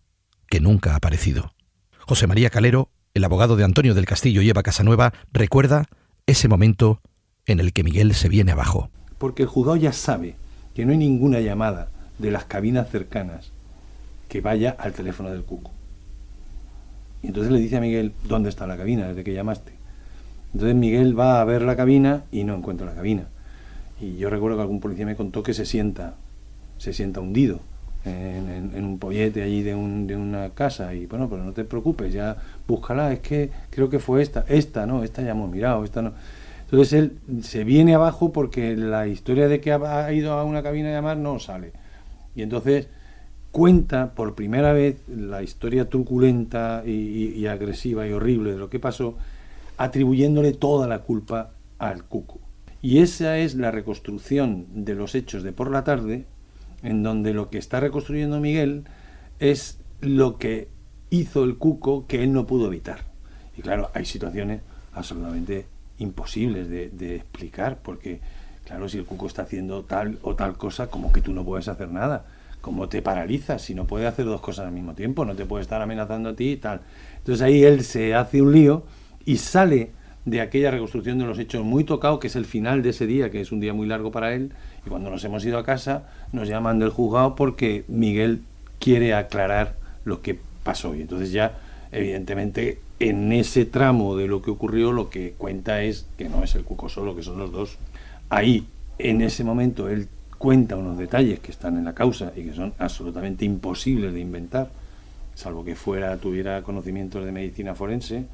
que 0.48 0.60
nunca 0.60 0.94
ha 0.94 0.96
aparecido. 0.98 1.54
José 2.00 2.28
María 2.28 2.50
Calero, 2.50 2.90
el 3.14 3.24
abogado 3.24 3.56
de 3.56 3.64
Antonio 3.64 3.94
del 3.94 4.06
Castillo 4.06 4.42
y 4.42 4.50
Eva 4.50 4.64
Casanueva, 4.64 5.14
recuerda 5.32 5.88
ese 6.26 6.48
momento 6.48 7.02
en 7.46 7.60
el 7.60 7.74
que 7.74 7.84
Miguel 7.84 8.14
se 8.14 8.30
viene 8.30 8.52
abajo. 8.52 8.90
Porque 9.18 9.44
el 9.44 9.50
juzgado 9.50 9.78
ya 9.78 9.94
sabe 9.94 10.36
que 10.76 10.86
no 10.86 10.92
hay 10.92 10.98
ninguna 10.98 11.40
llamada 11.40 11.90
de 12.18 12.32
las 12.32 12.46
cabinas 12.46 12.90
cercanas 12.90 13.52
que 14.30 14.42
vaya 14.42 14.76
al 14.80 14.94
teléfono 14.94 15.30
del 15.30 15.44
cuco. 15.44 15.72
Y 17.24 17.28
entonces 17.28 17.52
le 17.52 17.60
dice 17.60 17.78
a 17.78 17.82
Miguel, 17.82 18.12
¿dónde 18.28 18.50
está 18.50 18.68
la 18.68 18.78
cabina 18.78 19.08
desde 19.08 19.24
que 19.24 19.34
llamaste? 19.34 19.72
Entonces 20.54 20.76
Miguel 20.76 21.18
va 21.18 21.42
a 21.42 21.46
ver 21.46 21.64
la 21.64 21.76
cabina 21.76 22.24
y 22.32 22.44
no 22.44 22.54
encuentra 22.54 22.86
la 22.86 22.94
cabina. 22.94 23.24
Y 24.00 24.18
yo 24.18 24.30
recuerdo 24.30 24.58
que 24.58 24.64
algún 24.64 24.82
policía 24.82 25.06
me 25.06 25.16
contó 25.16 25.42
que 25.42 25.54
se 25.54 25.66
sienta, 25.66 26.16
se 26.78 26.94
sienta 26.94 27.22
hundido 27.22 27.60
en, 28.06 28.84
un 28.84 29.00
pollete 29.00 29.42
allí 29.42 29.64
de, 29.64 29.72
de, 29.72 30.16
una 30.16 30.50
casa. 30.50 30.94
Y 30.94 31.06
bueno, 31.06 31.30
pero 31.30 31.44
no 31.44 31.54
te 31.54 31.64
preocupes, 31.64 32.12
ya 32.14 32.36
búscala, 32.68 33.14
es 33.14 33.20
que 33.20 33.50
creo 33.70 33.90
que 33.90 34.00
fue 34.00 34.22
esta, 34.22 34.46
esta 34.48 34.86
no, 34.86 35.04
esta 35.04 35.22
ya 35.22 35.32
hemos 35.32 35.50
mirado, 35.50 35.84
esta 35.84 36.02
no. 36.02 36.12
Entonces 36.66 36.94
él 36.94 37.18
se 37.44 37.64
viene 37.64 37.96
abajo 37.96 38.34
porque 38.34 38.76
la 38.76 39.08
historia 39.08 39.48
de 39.48 39.62
que 39.62 39.72
ha 39.72 40.12
ido 40.12 40.34
a 40.34 40.44
una 40.44 40.64
cabina 40.64 40.90
a 40.90 40.94
llamar 40.94 41.18
no 41.18 41.40
sale. 41.40 41.72
Y 42.36 42.42
entonces 42.42 42.88
cuenta 43.54 44.16
por 44.16 44.34
primera 44.34 44.74
vez 44.74 44.98
la 45.08 45.44
historia 45.44 45.88
truculenta 45.88 46.82
y, 46.88 47.46
agresiva 47.46 48.08
y 48.08 48.12
horrible 48.12 48.52
de 48.52 48.58
lo 48.58 48.72
que 48.72 48.80
pasó, 48.80 49.16
atribuyéndole 49.78 50.54
toda 50.54 50.88
la 50.88 51.00
culpa 51.00 51.52
al 51.78 52.04
cuco. 52.04 52.40
Y 52.82 52.98
esa 52.98 53.38
es 53.38 53.54
la 53.54 53.70
reconstrucción 53.70 54.66
de 54.74 54.96
los 54.96 55.14
hechos 55.14 55.44
de 55.44 55.52
por 55.52 55.70
la 55.70 55.84
tarde, 55.84 56.26
en 56.82 57.04
donde 57.04 57.36
lo 57.36 57.52
que 57.52 57.60
está 57.60 57.80
reconstruyendo 57.80 58.40
Miguel 58.40 58.86
es 59.40 59.78
lo 60.02 60.40
que 60.40 60.68
hizo 61.12 61.44
el 61.44 61.56
cuco 61.58 62.08
que 62.08 62.24
él 62.24 62.34
no 62.34 62.48
pudo 62.48 62.66
evitar. 62.66 63.02
Y 63.56 63.62
claro, 63.62 63.92
hay 63.94 64.06
situaciones 64.06 64.62
absolutamente 64.94 65.68
imposibles 66.00 66.70
de, 66.70 66.90
de 66.90 67.18
explicar, 67.18 67.78
porque 67.84 68.20
claro, 68.66 68.90
si 68.90 68.98
el 68.98 69.06
cuco 69.06 69.28
está 69.28 69.44
haciendo 69.44 69.84
tal 69.84 70.18
o 70.24 70.34
tal 70.34 70.58
cosa, 70.58 70.88
como 70.88 71.14
que 71.14 71.22
tú 71.22 71.34
no 71.34 71.46
puedes 71.46 71.68
hacer 71.68 71.92
nada 71.92 72.26
como 72.64 72.88
te 72.88 73.02
paralizas 73.02 73.62
si 73.62 73.76
no 73.76 73.84
puede 73.84 74.08
hacer 74.08 74.24
dos 74.24 74.40
cosas 74.40 74.68
al 74.68 74.72
mismo 74.72 74.94
tiempo, 74.94 75.26
no 75.26 75.36
te 75.36 75.46
puede 75.46 75.64
estar 75.64 75.82
amenazando 75.82 76.30
a 76.30 76.34
ti 76.34 76.52
y 76.52 76.56
tal. 76.56 76.80
Entonces 77.18 77.42
ahí 77.42 77.62
él 77.62 77.84
se 77.84 78.16
hace 78.16 78.42
un 78.42 78.54
lío 78.54 78.84
y 79.26 79.36
sale 79.36 79.92
de 80.24 80.40
aquella 80.40 80.72
reconstrucción 80.72 81.20
de 81.20 81.26
los 81.26 81.38
hechos 81.40 81.66
muy 81.66 81.84
tocado, 81.84 82.22
que 82.22 82.28
es 82.28 82.38
el 82.38 82.46
final 82.46 82.82
de 82.82 82.92
ese 82.92 83.06
día, 83.06 83.30
que 83.30 83.42
es 83.42 83.52
un 83.52 83.60
día 83.60 83.74
muy 83.74 83.86
largo 83.86 84.14
para 84.14 84.34
él, 84.34 84.54
y 84.86 84.90
cuando 84.90 85.10
nos 85.10 85.26
hemos 85.26 85.44
ido 85.44 85.58
a 85.58 85.66
casa 85.66 86.08
nos 86.32 86.48
llaman 86.48 86.80
del 86.80 86.90
juzgado 86.90 87.36
porque 87.36 87.84
Miguel 87.90 88.40
quiere 88.80 89.14
aclarar 89.14 89.76
lo 90.06 90.22
que 90.22 90.40
pasó. 90.64 90.96
Y 90.96 91.02
entonces 91.02 91.34
ya, 91.34 91.58
evidentemente, 91.92 92.80
en 93.02 93.34
ese 93.34 93.66
tramo 93.66 94.16
de 94.16 94.28
lo 94.28 94.42
que 94.42 94.52
ocurrió, 94.52 94.94
lo 94.94 95.10
que 95.10 95.34
cuenta 95.38 95.82
es 95.84 96.06
que 96.18 96.30
no 96.30 96.46
es 96.46 96.56
el 96.56 96.64
cuco 96.64 96.88
solo, 96.88 97.14
que 97.14 97.24
son 97.24 97.40
los 97.40 97.52
dos. 97.52 97.78
Ahí, 98.30 98.68
en 99.00 99.22
ese 99.22 99.44
momento, 99.44 99.90
él 99.90 100.08
cuenta 100.44 100.76
unos 100.76 100.98
detalles 100.98 101.40
que 101.40 101.52
están 101.52 101.78
en 101.78 101.86
la 101.86 101.94
causa 101.94 102.34
y 102.36 102.44
que 102.44 102.54
son 102.54 102.74
absolutamente 102.78 103.46
imposibles 103.46 104.14
de 104.14 104.20
inventar, 104.20 104.68
salvo 105.36 105.64
que 105.64 105.74
fuera 105.74 106.18
tuviera 106.18 106.62
conocimientos 106.64 107.24
de 107.24 107.32
medicina 107.32 107.74
forense, 107.74 108.26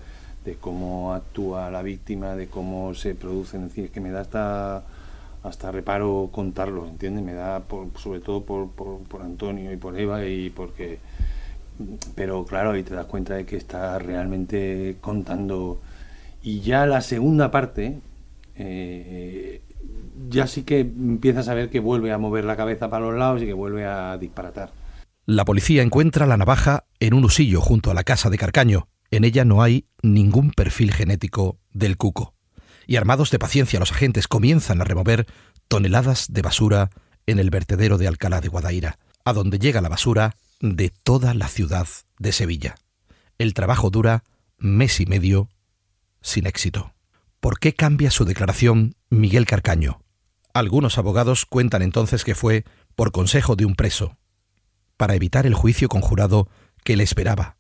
de 0.44 0.56
cómo 0.56 1.14
actúa 1.14 1.70
la 1.70 1.84
víctima, 1.84 2.36
de 2.36 2.48
cómo 2.48 2.96
se 2.96 3.14
producen, 3.14 3.70
es 3.76 3.92
que 3.92 4.02
me 4.02 4.10
da 4.10 4.22
hasta 4.22 4.84
hasta 5.44 5.72
reparo 5.72 6.30
contarlo, 6.32 6.88
¿entiendes? 6.88 7.24
Me 7.24 7.36
da 7.36 7.62
sobre 7.98 8.22
todo 8.22 8.42
por, 8.42 8.72
por, 8.72 9.22
Antonio 9.22 9.72
y 9.72 9.78
por 9.78 9.96
Eva 9.96 10.26
y 10.26 10.50
porque 10.50 10.98
pero 12.16 12.44
claro, 12.44 12.76
y 12.76 12.82
te 12.82 12.96
das 12.96 13.06
cuenta 13.06 13.36
de 13.36 13.46
que 13.46 13.56
está 13.56 14.00
realmente 14.00 14.96
contando 15.00 15.80
y 16.42 16.62
ya 16.62 16.88
la 16.88 17.02
segunda 17.02 17.52
parte 17.52 18.00
eh, 18.56 19.62
ya 20.30 20.48
sí 20.48 20.64
que 20.64 20.82
empiezas 20.82 21.48
a 21.48 21.54
ver 21.54 21.70
que 21.70 21.80
vuelve 21.80 22.12
a 22.12 22.18
mover 22.18 22.46
la 22.46 22.56
cabeza 22.56 22.90
para 22.90 23.06
los 23.06 23.18
lados 23.18 23.42
y 23.42 23.46
que 23.46 23.54
vuelve 23.54 23.86
a 23.86 24.18
disparatar. 24.18 24.72
La 25.26 25.46
policía 25.46 25.84
encuentra 25.84 26.26
la 26.26 26.38
navaja 26.38 26.86
en 27.00 27.14
un 27.14 27.26
usillo 27.26 27.62
junto 27.62 27.92
a 27.92 27.94
la 27.94 28.04
casa 28.04 28.30
de 28.30 28.38
Carcaño. 28.38 28.88
En 29.12 29.24
ella 29.24 29.46
no 29.46 29.62
hay 29.62 29.86
ningún 30.02 30.52
perfil 30.52 30.94
genético 30.94 31.60
del 31.72 31.98
cuco. 31.98 32.34
Y 32.88 32.96
armados 32.96 33.30
de 33.32 33.40
paciencia 33.40 33.80
los 33.80 33.92
agentes 33.92 34.28
comienzan 34.28 34.82
a 34.82 34.86
remover 34.86 35.28
toneladas 35.68 36.34
de 36.34 36.42
basura 36.42 36.90
en 37.28 37.38
el 37.38 37.52
vertedero 37.52 37.98
de 37.98 38.08
Alcalá 38.08 38.42
de 38.42 38.48
Guadaira. 38.48 38.98
a 39.26 39.34
donde 39.34 39.60
llega 39.60 39.82
la 39.82 39.90
basura 39.90 40.36
de 40.60 40.90
toda 40.90 41.34
la 41.34 41.48
ciudad 41.48 41.88
de 42.18 42.32
Sevilla. 42.32 42.76
El 43.38 43.54
trabajo 43.54 43.92
dura 43.92 44.24
mes 44.58 45.00
y 45.00 45.06
medio 45.06 45.50
sin 46.22 46.48
éxito. 46.48 46.94
¿Por 47.40 47.60
qué 47.60 47.74
cambia 47.74 48.10
su 48.10 48.26
declaración 48.26 48.96
Miguel 49.12 49.48
Carcaño? 49.48 50.04
Algunos 50.54 51.00
abogados 51.00 51.48
cuentan 51.48 51.82
entonces 51.82 52.24
que 52.24 52.36
fue 52.36 52.64
por 52.96 53.12
consejo 53.12 53.56
de 53.56 53.66
un 53.66 53.74
preso, 53.74 54.18
para 54.98 55.16
evitar 55.16 55.48
el 55.48 55.56
juicio 55.56 55.90
conjurado 55.90 56.48
que 56.84 56.96
le 56.96 57.04
esperaba. 57.04 57.58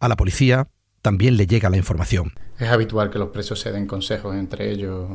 A 0.00 0.08
la 0.08 0.16
policía 0.16 0.68
también 1.02 1.36
le 1.36 1.46
llega 1.46 1.68
la 1.68 1.76
información. 1.76 2.32
Es 2.58 2.70
habitual 2.70 3.10
que 3.10 3.18
los 3.18 3.28
presos 3.28 3.60
se 3.60 3.72
den 3.72 3.86
consejos 3.86 4.36
entre 4.36 4.70
ellos 4.70 5.10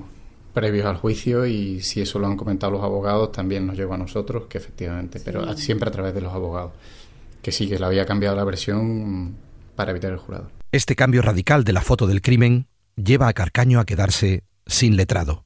previos 0.54 0.86
al 0.86 0.98
juicio 0.98 1.48
y 1.48 1.82
si 1.82 2.02
eso 2.02 2.20
lo 2.20 2.28
han 2.28 2.38
comentado 2.38 2.72
los 2.72 2.84
abogados 2.84 3.32
también 3.32 3.66
nos 3.66 3.76
lleva 3.76 3.96
a 3.96 3.98
nosotros, 3.98 4.44
que 4.48 4.60
efectivamente, 4.60 5.20
pero 5.24 5.52
siempre 5.58 5.90
a 5.90 5.92
través 5.92 6.14
de 6.14 6.22
los 6.22 6.34
abogados, 6.34 6.74
que 7.42 7.52
sí 7.52 7.68
que 7.68 7.80
le 7.80 7.86
había 7.86 8.06
cambiado 8.06 8.36
la 8.36 8.44
versión 8.44 9.36
para 9.76 9.92
evitar 9.92 10.12
el 10.12 10.18
jurado. 10.18 10.52
Este 10.72 10.96
cambio 10.96 11.24
radical 11.24 11.64
de 11.64 11.74
la 11.74 11.82
foto 11.82 12.06
del 12.06 12.22
crimen 12.22 12.68
lleva 12.96 13.28
a 13.28 13.34
Carcaño 13.34 13.80
a 13.80 13.86
quedarse 13.86 14.44
sin 14.68 14.96
letrado. 14.96 15.44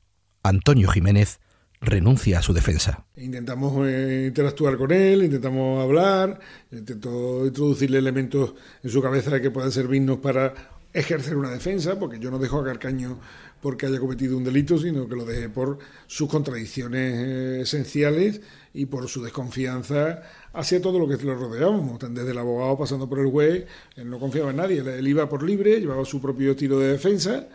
Antonio 0.47 0.89
Jiménez 0.89 1.39
renuncia 1.81 2.39
a 2.39 2.41
su 2.41 2.53
defensa. 2.53 3.05
Intentamos 3.17 3.87
eh, 3.87 4.25
interactuar 4.27 4.77
con 4.77 4.91
él, 4.91 5.23
intentamos 5.23 5.83
hablar, 5.83 6.39
intento 6.71 7.45
introducirle 7.45 7.97
elementos 7.97 8.53
en 8.83 8.89
su 8.89 9.01
cabeza 9.01 9.41
que 9.41 9.51
puedan 9.51 9.71
servirnos 9.71 10.19
para 10.19 10.53
ejercer 10.93 11.35
una 11.35 11.49
defensa, 11.49 11.99
porque 11.99 12.19
yo 12.19 12.31
no 12.31 12.39
dejo 12.39 12.59
a 12.59 12.63
Carcaño 12.63 13.19
porque 13.61 13.87
haya 13.87 13.99
cometido 13.99 14.37
un 14.37 14.43
delito, 14.43 14.77
sino 14.77 15.07
que 15.07 15.15
lo 15.15 15.25
dejé 15.25 15.49
por 15.49 15.79
sus 16.07 16.29
contradicciones 16.29 17.13
eh, 17.15 17.61
esenciales 17.61 18.41
y 18.73 18.85
por 18.85 19.07
su 19.09 19.23
desconfianza 19.23 20.21
hacia 20.53 20.81
todo 20.81 20.99
lo 20.99 21.07
que 21.07 21.23
lo 21.23 21.35
rodeábamos, 21.35 21.99
desde 21.99 22.31
el 22.31 22.37
abogado 22.37 22.77
pasando 22.77 23.09
por 23.09 23.19
el 23.19 23.27
juez, 23.27 23.65
él 23.95 24.09
no 24.09 24.19
confiaba 24.19 24.51
en 24.51 24.57
nadie, 24.57 24.79
él 24.79 25.07
iba 25.07 25.27
por 25.27 25.43
libre, 25.43 25.79
llevaba 25.79 26.05
su 26.05 26.21
propio 26.21 26.51
estilo 26.51 26.79
de 26.79 26.89
defensa 26.89 27.47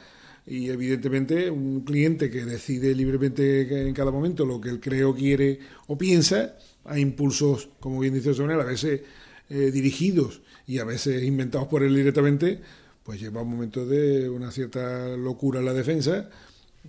y 0.47 0.69
evidentemente 0.69 1.51
un 1.51 1.83
cliente 1.83 2.31
que 2.31 2.45
decide 2.45 2.95
libremente 2.95 3.87
en 3.89 3.95
cada 3.95 4.11
momento 4.11 4.45
lo 4.45 4.61
que 4.61 4.71
él 4.71 4.81
cree 4.81 5.05
o 5.05 5.15
quiere 5.15 5.61
o 5.87 5.97
piensa, 5.97 6.57
a 6.85 6.99
impulsos, 6.99 7.69
como 7.79 8.01
bien 8.01 8.15
dice 8.15 8.35
Sonel, 8.35 8.61
a 8.61 8.65
veces 8.65 9.03
eh, 9.49 9.71
dirigidos 9.71 10.41
y 10.67 10.79
a 10.79 10.85
veces 10.85 11.23
inventados 11.23 11.69
por 11.69 11.83
él 11.83 11.95
directamente, 11.95 12.61
pues 13.05 13.21
lleva 13.21 13.43
un 13.43 13.51
momento 13.51 13.87
de 13.87 14.29
una 14.29 14.51
cierta 14.51 15.17
locura 15.17 15.61
en 15.61 15.67
la 15.67 15.75
defensa, 15.75 16.31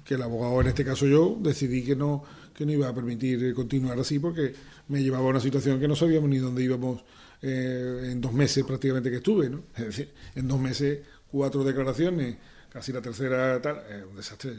que 0.05 0.15
el 0.15 0.21
abogado, 0.21 0.61
en 0.61 0.67
este 0.67 0.85
caso 0.85 1.05
yo, 1.05 1.37
decidí 1.41 1.83
que 1.83 1.95
no, 1.95 2.23
que 2.55 2.65
no 2.65 2.71
iba 2.71 2.87
a 2.87 2.95
permitir 2.95 3.53
continuar 3.53 3.99
así 3.99 4.19
porque 4.19 4.53
me 4.87 5.03
llevaba 5.03 5.25
a 5.25 5.29
una 5.29 5.39
situación 5.39 5.79
que 5.79 5.87
no 5.87 5.95
sabíamos 5.95 6.29
ni 6.29 6.37
dónde 6.37 6.63
íbamos 6.63 7.03
eh, 7.41 8.09
en 8.11 8.21
dos 8.21 8.33
meses 8.33 8.63
prácticamente 8.63 9.09
que 9.09 9.17
estuve, 9.17 9.49
¿no? 9.49 9.63
Es 9.75 9.85
decir, 9.85 10.09
en 10.35 10.47
dos 10.47 10.59
meses 10.59 10.99
cuatro 11.31 11.63
declaraciones, 11.63 12.37
casi 12.71 12.91
la 12.91 13.01
tercera 13.01 13.61
tal, 13.61 13.83
es 13.89 14.05
un 14.09 14.15
desastre. 14.15 14.53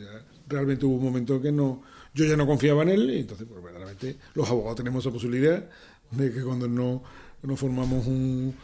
realmente 0.48 0.84
hubo 0.84 0.96
un 0.96 1.04
momento 1.04 1.40
que 1.40 1.50
no, 1.50 1.82
yo 2.14 2.24
ya 2.24 2.36
no 2.36 2.46
confiaba 2.46 2.82
en 2.82 2.90
él 2.90 3.10
y 3.10 3.20
entonces, 3.20 3.46
pues 3.48 3.62
verdaderamente 3.62 4.16
los 4.34 4.48
abogados 4.48 4.76
tenemos 4.76 5.04
esa 5.04 5.12
posibilidad 5.12 5.64
de 6.10 6.32
que 6.32 6.42
cuando 6.42 6.68
no, 6.68 7.02
no 7.42 7.56
formamos 7.56 8.06
un 8.06 8.54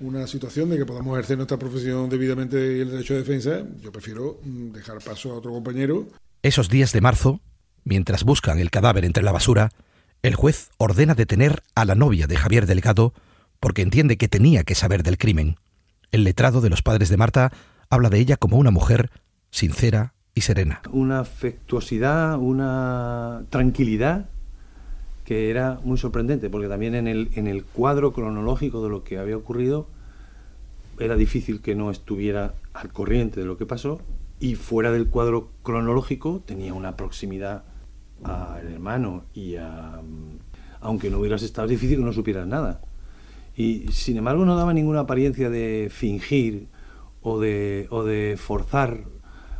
una 0.00 0.26
situación 0.26 0.70
de 0.70 0.78
que 0.78 0.86
podamos 0.86 1.14
ejercer 1.14 1.36
nuestra 1.36 1.58
profesión 1.58 2.08
debidamente 2.08 2.56
y 2.76 2.80
el 2.80 2.90
derecho 2.90 3.14
de 3.14 3.20
defensa, 3.20 3.62
yo 3.80 3.90
prefiero 3.90 4.40
mm, 4.44 4.70
dejar 4.70 4.98
paso 4.98 5.32
a 5.32 5.34
otro 5.34 5.52
compañero. 5.52 6.06
Esos 6.42 6.68
días 6.68 6.92
de 6.92 7.00
marzo, 7.00 7.40
mientras 7.84 8.24
buscan 8.24 8.60
el 8.60 8.70
cadáver 8.70 9.04
entre 9.04 9.24
la 9.24 9.32
basura, 9.32 9.70
el 10.22 10.34
juez 10.34 10.70
ordena 10.78 11.14
detener 11.14 11.62
a 11.74 11.84
la 11.84 11.94
novia 11.94 12.26
de 12.26 12.36
Javier 12.36 12.66
Delgado 12.66 13.12
porque 13.60 13.82
entiende 13.82 14.16
que 14.16 14.28
tenía 14.28 14.62
que 14.62 14.76
saber 14.76 15.02
del 15.02 15.18
crimen. 15.18 15.56
El 16.12 16.24
letrado 16.24 16.60
de 16.60 16.70
los 16.70 16.82
padres 16.82 17.08
de 17.08 17.16
Marta 17.16 17.52
habla 17.90 18.10
de 18.10 18.18
ella 18.18 18.36
como 18.36 18.58
una 18.58 18.70
mujer 18.70 19.10
sincera 19.50 20.14
y 20.34 20.42
serena. 20.42 20.82
Una 20.92 21.20
afectuosidad, 21.20 22.38
una 22.38 23.42
tranquilidad 23.50 24.28
que 25.24 25.50
era 25.50 25.80
muy 25.84 25.98
sorprendente, 25.98 26.48
porque 26.48 26.68
también 26.68 26.94
en 26.94 27.06
el, 27.06 27.30
en 27.34 27.46
el 27.46 27.64
cuadro 27.64 28.12
cronológico 28.12 28.82
de 28.82 28.88
lo 28.88 29.04
que 29.04 29.18
había 29.18 29.36
ocurrido 29.36 29.86
era 30.98 31.16
difícil 31.16 31.60
que 31.60 31.74
no 31.74 31.90
estuviera 31.90 32.54
al 32.72 32.92
corriente 32.92 33.40
de 33.40 33.46
lo 33.46 33.58
que 33.58 33.66
pasó 33.66 34.00
y 34.40 34.54
fuera 34.54 34.90
del 34.90 35.08
cuadro 35.08 35.50
cronológico 35.62 36.42
tenía 36.44 36.74
una 36.74 36.96
proximidad 36.96 37.62
al 38.24 38.66
hermano 38.66 39.24
y 39.34 39.56
a, 39.56 40.00
aunque 40.80 41.10
no 41.10 41.18
hubieras 41.18 41.42
estado 41.42 41.68
difícil 41.68 41.98
que 41.98 42.04
no 42.04 42.12
supieras 42.12 42.46
nada. 42.46 42.80
Y 43.56 43.88
sin 43.90 44.16
embargo 44.16 44.44
no 44.44 44.56
daba 44.56 44.72
ninguna 44.72 45.00
apariencia 45.00 45.50
de 45.50 45.88
fingir 45.92 46.68
o 47.22 47.40
de, 47.40 47.86
o 47.90 48.04
de 48.04 48.36
forzar 48.38 49.04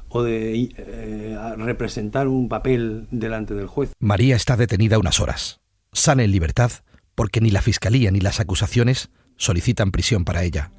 o 0.08 0.22
de 0.22 0.70
eh, 0.76 1.36
representar 1.58 2.28
un 2.28 2.48
papel 2.48 3.06
delante 3.10 3.54
del 3.54 3.66
juez. 3.66 3.92
María 3.98 4.36
está 4.36 4.56
detenida 4.56 4.98
unas 4.98 5.20
horas. 5.20 5.60
Sale 5.92 6.24
en 6.24 6.32
libertad 6.32 6.70
porque 7.14 7.40
ni 7.40 7.50
la 7.50 7.62
fiscalía 7.62 8.10
ni 8.10 8.20
las 8.20 8.40
acusaciones 8.40 9.10
solicitan 9.36 9.90
prisión 9.90 10.24
para 10.24 10.44
ella. 10.44 10.72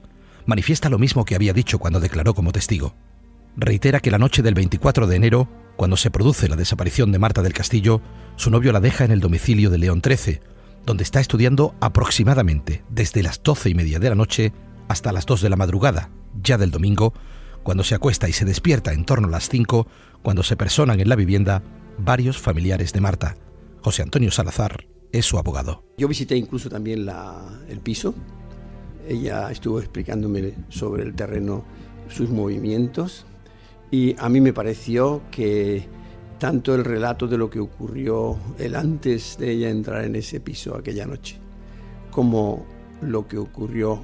Manifiesta 0.46 0.90
lo 0.90 0.98
mismo 0.98 1.26
que 1.26 1.36
había 1.36 1.54
dicho 1.54 1.80
cuando 1.80 2.00
declaró 2.00 2.34
como 2.34 2.52
testigo. 2.52 2.96
Reitera 3.56 4.00
que 4.00 4.12
la 4.12 4.18
noche 4.18 4.42
del 4.42 4.54
24 4.54 5.06
de 5.06 5.16
enero, 5.16 5.50
cuando 5.76 5.98
se 5.98 6.12
produce 6.12 6.48
la 6.48 6.56
desaparición 6.56 7.12
de 7.12 7.20
Marta 7.20 7.42
del 7.42 7.54
Castillo, 7.54 8.02
su 8.36 8.50
novio 8.50 8.72
la 8.72 8.80
deja 8.80 9.04
en 9.04 9.12
el 9.12 9.20
domicilio 9.20 9.70
de 9.70 9.78
León 9.78 10.02
XIII, 10.04 10.40
donde 10.86 11.04
está 11.04 11.20
estudiando 11.20 11.76
aproximadamente 11.82 12.84
desde 12.90 13.22
las 13.22 13.44
doce 13.44 13.70
y 13.70 13.76
media 13.76 14.00
de 14.00 14.10
la 14.10 14.16
noche 14.16 14.54
hasta 14.88 15.12
las 15.12 15.26
dos 15.26 15.42
de 15.42 15.50
la 15.50 15.56
madrugada, 15.56 16.10
ya 16.42 16.58
del 16.58 16.72
domingo, 16.72 17.14
cuando 17.64 17.84
se 17.84 17.96
acuesta 17.96 18.28
y 18.30 18.34
se 18.34 18.46
despierta 18.46 18.94
en 18.94 19.06
torno 19.06 19.28
a 19.28 19.32
las 19.32 19.50
5, 19.50 19.88
cuando 20.22 20.44
se 20.44 20.56
personan 20.56 21.00
en 21.00 21.10
la 21.10 21.16
vivienda 21.16 21.64
varios 21.98 22.38
familiares 22.38 22.94
de 22.94 23.02
Marta. 23.02 23.36
José 23.82 24.02
Antonio 24.02 24.32
Salazar 24.32 24.88
es 25.12 25.26
su 25.26 25.38
abogado. 25.38 25.84
Yo 25.98 26.08
visité 26.08 26.36
incluso 26.36 26.70
también 26.70 27.08
el 27.68 27.80
piso. 27.80 28.14
Ella 29.08 29.50
estuvo 29.52 29.80
explicándome 29.80 30.54
sobre 30.70 31.04
el 31.04 31.16
terreno 31.16 31.64
sus 32.10 32.30
movimientos 32.30 33.26
y 33.92 34.16
a 34.20 34.30
mí 34.30 34.42
me 34.42 34.54
pareció 34.54 35.22
que 35.32 35.88
tanto 36.38 36.76
el 36.76 36.86
relato 36.86 37.28
de 37.28 37.38
lo 37.38 37.50
que 37.50 37.60
ocurrió 37.60 38.38
el 38.58 38.76
antes 38.76 39.38
de 39.38 39.52
ella 39.52 39.70
entrar 39.70 40.06
en 40.06 40.16
ese 40.16 40.40
piso 40.40 40.76
aquella 40.76 41.06
noche, 41.06 41.38
como 42.12 42.66
lo 43.02 43.28
que 43.28 43.38
ocurrió 43.38 44.04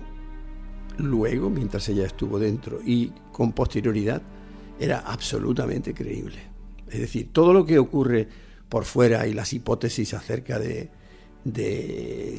luego, 0.98 1.50
mientras 1.50 1.88
ella 1.90 2.06
estuvo 2.06 2.40
dentro, 2.40 2.80
y 2.84 3.12
con 3.32 3.54
posterioridad, 3.54 4.22
era 4.80 5.00
absolutamente 5.00 5.94
creíble. 5.94 6.38
Es 6.90 7.00
decir, 7.00 7.30
todo 7.32 7.54
lo 7.54 7.66
que 7.66 7.80
ocurre 7.80 8.28
por 8.70 8.86
fuera 8.86 9.28
y 9.28 9.34
las 9.34 9.54
hipótesis 9.54 10.14
acerca 10.14 10.60
de, 10.60 10.90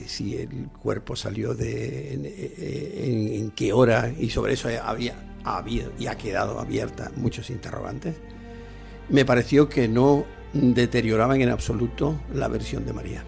si 0.06 0.36
el 0.36 0.68
cuerpo 0.68 1.16
salió 1.16 1.54
de 1.54 2.14
en, 2.14 3.50
qué 3.52 3.72
hora 3.72 4.12
y 4.18 4.30
sobre 4.30 4.54
eso 4.54 4.68
había, 4.82 5.14
habido 5.44 5.92
y 5.98 6.08
ha 6.08 6.16
quedado 6.16 6.58
abierta 6.58 7.12
muchos 7.16 7.50
interrogantes, 7.50 8.16
me 9.08 9.24
pareció 9.24 9.68
que 9.68 9.88
no 9.88 10.24
deterioraban 10.52 11.40
en 11.40 11.50
absoluto 11.50 12.20
la 12.34 12.48
versión 12.48 12.84
de 12.84 12.92
María. 12.92 13.24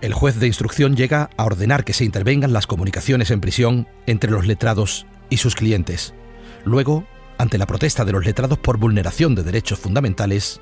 El 0.00 0.14
juez 0.14 0.38
de 0.38 0.46
instrucción 0.46 0.94
llega 0.94 1.28
a 1.36 1.44
ordenar 1.44 1.84
que 1.84 1.92
se 1.92 2.04
intervengan 2.04 2.52
las 2.52 2.68
comunicaciones 2.68 3.32
en 3.32 3.40
prisión 3.40 3.88
entre 4.06 4.30
los 4.30 4.46
letrados 4.46 5.06
y 5.28 5.38
sus 5.38 5.56
clientes. 5.56 6.14
Luego, 6.64 7.04
ante 7.36 7.58
la 7.58 7.66
protesta 7.66 8.04
de 8.04 8.12
los 8.12 8.24
letrados 8.24 8.58
por 8.58 8.78
vulneración 8.78 9.34
de 9.34 9.42
derechos 9.42 9.80
fundamentales, 9.80 10.60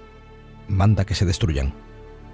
manda 0.68 1.04
que 1.04 1.14
se 1.14 1.26
destruyan. 1.26 1.74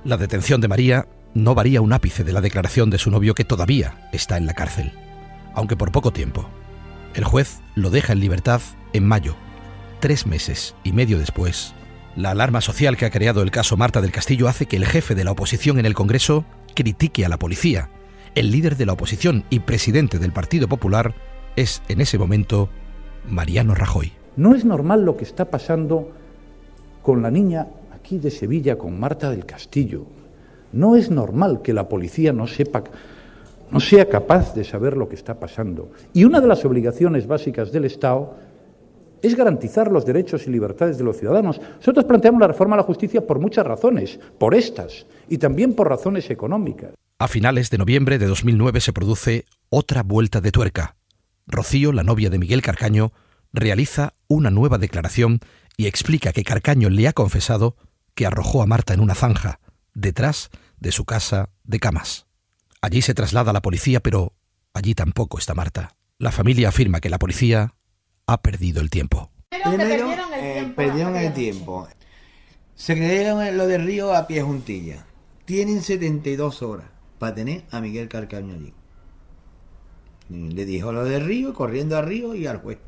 La 0.05 0.17
detención 0.17 0.61
de 0.61 0.69
María 0.69 1.09
no 1.35 1.57
varía 1.57 1.81
un 1.81 1.93
ápice 1.93 2.23
de 2.23 2.33
la 2.33 2.41
declaración 2.41 2.89
de 2.89 2.99
su 2.99 3.11
novio 3.11 3.35
que 3.35 3.45
todavía 3.45 4.09
está 4.13 4.37
en 4.37 4.47
la 4.47 4.55
cárcel, 4.55 4.93
aunque 5.55 5.77
por 5.77 5.91
poco 5.91 6.13
tiempo. 6.13 6.49
El 7.15 7.25
juez 7.25 7.61
lo 7.75 7.91
deja 7.91 8.13
en 8.13 8.21
libertad 8.21 8.61
en 8.93 9.07
mayo. 9.07 9.35
Tres 9.99 10.25
meses 10.27 10.77
y 10.85 10.93
medio 10.93 11.19
después, 11.19 11.75
la 12.15 12.31
alarma 12.31 12.61
social 12.61 12.97
que 12.97 13.07
ha 13.07 13.11
creado 13.11 13.43
el 13.43 13.51
caso 13.51 13.77
Marta 13.77 14.01
del 14.01 14.13
Castillo 14.13 14.47
hace 14.47 14.67
que 14.67 14.77
el 14.77 14.87
jefe 14.87 15.15
de 15.15 15.25
la 15.25 15.33
oposición 15.33 15.79
en 15.79 15.87
el 15.87 15.95
Congreso 15.95 16.45
critique 16.75 17.25
a 17.25 17.29
la 17.29 17.39
policía. 17.39 17.91
El 18.35 18.51
líder 18.51 18.77
de 18.77 18.87
la 18.87 18.95
oposición 18.95 19.45
y 19.51 19.61
presidente 19.61 20.19
del 20.19 20.33
Partido 20.33 20.69
Popular 20.69 21.15
es 21.57 21.83
en 21.89 22.01
ese 22.01 22.19
momento 22.19 22.69
Mariano 23.29 23.75
Rajoy. 23.75 24.13
No 24.37 24.55
es 24.55 24.65
normal 24.65 25.05
lo 25.05 25.17
que 25.17 25.25
está 25.25 25.51
pasando 25.51 26.11
con 27.03 27.23
la 27.23 27.31
niña 27.31 27.67
aquí 27.95 28.19
de 28.19 28.31
Sevilla, 28.31 28.79
con 28.79 28.99
Marta 28.99 29.31
del 29.31 29.45
Castillo. 29.45 30.07
No 30.73 30.97
es 30.97 31.11
normal 31.11 31.61
que 31.63 31.75
la 31.75 31.89
policía 31.89 32.33
no 32.33 32.47
sepa, 32.47 32.85
no 33.71 33.81
sea 33.81 34.09
capaz 34.09 34.55
de 34.55 34.65
saber 34.65 34.97
lo 34.97 35.09
que 35.09 35.17
está 35.17 35.39
pasando. 35.39 35.91
Y 36.15 36.25
una 36.25 36.41
de 36.41 36.47
las 36.47 36.65
obligaciones 36.65 37.27
básicas 37.27 37.73
del 37.73 37.85
Estado 37.85 38.35
es 39.23 39.37
garantizar 39.37 39.91
los 39.91 40.05
derechos 40.05 40.47
y 40.47 40.51
libertades 40.51 40.99
de 40.99 41.05
los 41.05 41.17
ciudadanos. 41.17 41.61
Nosotros 41.77 42.05
planteamos 42.05 42.41
la 42.41 42.49
reforma 42.49 42.75
a 42.75 42.79
la 42.79 42.83
justicia 42.83 43.27
por 43.27 43.39
muchas 43.39 43.67
razones, 43.67 44.19
por 44.39 44.55
estas 44.55 45.07
y 45.29 45.39
también 45.39 45.75
por 45.75 45.89
razones 45.89 46.29
económicas. 46.31 46.93
A 47.19 47.29
finales 47.29 47.71
de 47.71 47.79
noviembre 47.79 48.19
de 48.19 48.27
2009 48.27 48.81
se 48.81 48.93
produce 48.93 49.45
otra 49.69 50.03
vuelta 50.03 50.41
de 50.41 50.51
tuerca. 50.51 50.97
Rocío, 51.47 51.93
la 51.93 52.03
novia 52.03 52.31
de 52.31 52.39
Miguel 52.39 52.63
Carcaño, 52.63 53.13
realiza 53.53 54.15
una 54.29 54.51
nueva 54.51 54.79
declaración 54.79 55.41
y 55.77 55.87
explica 55.87 56.33
que 56.33 56.45
Carcaño 56.45 56.91
le 56.91 57.07
ha 57.07 57.13
confesado 57.13 57.77
que 58.15 58.27
arrojó 58.27 58.63
a 58.63 58.67
Marta 58.67 58.93
en 58.95 59.01
una 59.01 59.15
zanja, 59.15 59.61
detrás 59.95 60.51
de 60.79 60.93
su 60.93 61.05
casa 61.05 61.51
de 61.65 61.79
camas. 61.79 62.27
Allí 62.81 63.03
se 63.03 63.15
traslada 63.15 63.53
la 63.53 63.63
policía, 63.63 64.01
pero 64.01 64.35
allí 64.75 64.95
tampoco 64.95 65.39
está 65.39 65.55
Marta. 65.55 65.97
La 66.19 66.33
familia 66.33 66.69
afirma 66.69 67.01
que 67.01 67.11
la 67.11 67.19
policía 67.19 67.75
ha 68.27 68.41
perdido 68.41 68.81
el 68.81 68.91
tiempo. 68.91 69.31
Primero, 69.51 70.09
perdieron 70.75 71.17
el 71.17 71.33
tiempo. 71.33 71.89
Se 72.75 72.95
creyeron 72.95 73.57
lo 73.57 73.67
del 73.67 73.85
río 73.85 74.15
a 74.15 74.27
pie 74.27 74.43
juntilla. 74.43 75.05
Tienen 75.45 75.83
72 75.83 76.63
horas 76.63 76.87
para 77.19 77.35
tener 77.35 77.65
a 77.71 77.81
Miguel 77.81 78.09
Carcaño 78.09 78.55
allí. 78.55 78.73
Le 80.29 80.65
dijo 80.65 80.93
lo 80.93 81.05
del 81.05 81.25
río, 81.25 81.53
corriendo 81.53 81.99
al 81.99 82.07
río 82.07 82.35
y 82.35 82.47
al 82.47 82.59
juez. 82.59 82.79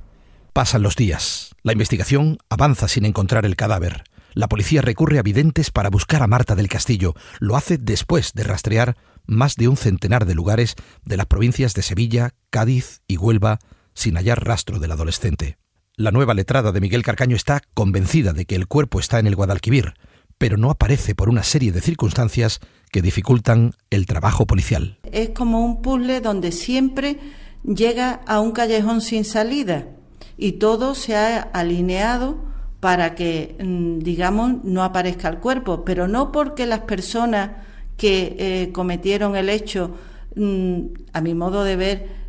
Pasan 0.53 0.83
los 0.83 0.97
días. 0.97 1.55
La 1.63 1.73
investigación 1.73 2.39
avanza 2.49 2.89
sin 2.89 3.05
encontrar 3.05 3.45
el 3.45 3.57
cadáver. 3.57 4.05
La 4.33 4.49
policía 4.49 4.83
recurre 4.83 5.19
a 5.19 5.23
videntes 5.23 5.71
para 5.71 5.91
buscar 5.91 6.23
a 6.23 6.27
Marta 6.27 6.55
del 6.55 6.69
Castillo. 6.69 7.15
Lo 7.39 7.57
hace 7.57 7.77
después 7.77 8.33
de 8.33 8.45
rastrear 8.45 8.97
más 9.27 9.57
de 9.57 9.69
un 9.69 9.77
centenar 9.77 10.27
de 10.27 10.35
lugares 10.35 10.75
de 11.05 11.17
las 11.17 11.27
provincias 11.27 11.75
de 11.75 11.83
Sevilla, 11.83 12.35
Cádiz 12.51 13.03
y 13.07 13.17
Huelva 13.17 13.59
sin 13.95 14.17
hallar 14.17 14.45
rastro 14.45 14.79
del 14.79 14.93
adolescente. 14.93 15.59
La 15.97 16.11
nueva 16.11 16.35
letrada 16.35 16.73
de 16.73 16.81
Miguel 16.81 17.05
Carcaño 17.05 17.37
está 17.37 17.63
convencida 17.73 18.33
de 18.33 18.47
que 18.47 18.57
el 18.57 18.67
cuerpo 18.67 18.99
está 18.99 19.21
en 19.21 19.27
el 19.27 19.37
Guadalquivir, 19.37 19.95
pero 20.39 20.57
no 20.57 20.71
aparece 20.71 21.15
por 21.15 21.29
una 21.29 21.43
serie 21.43 21.73
de 21.73 21.81
circunstancias 21.81 22.61
que 22.91 23.03
dificultan 23.03 23.73
el 23.91 24.07
trabajo 24.07 24.47
policial. 24.47 24.99
Es 25.11 25.31
como 25.31 25.65
un 25.65 25.83
puzzle 25.83 26.21
donde 26.21 26.53
siempre 26.53 27.19
llega 27.65 28.21
a 28.27 28.41
un 28.41 28.53
callejón 28.53 29.01
sin 29.01 29.25
salida 29.25 29.87
y 30.37 30.53
todo 30.53 30.95
se 30.95 31.17
ha 31.17 31.41
alineado 31.41 32.39
para 32.81 33.15
que, 33.15 33.57
mm, 33.59 34.01
digamos, 34.01 34.65
no 34.65 34.83
aparezca 34.83 35.29
el 35.29 35.39
cuerpo, 35.39 35.85
pero 35.85 36.09
no 36.09 36.33
porque 36.33 36.67
las 36.67 36.81
personas 36.81 37.53
que 37.97 38.37
eh, 38.39 38.73
cometieron 38.73 39.37
el 39.37 39.49
hecho, 39.49 39.93
mm, 40.37 40.81
a 41.13 41.21
mi 41.21 41.35
modo 41.35 41.65
de 41.65 41.77
ver, 41.77 42.24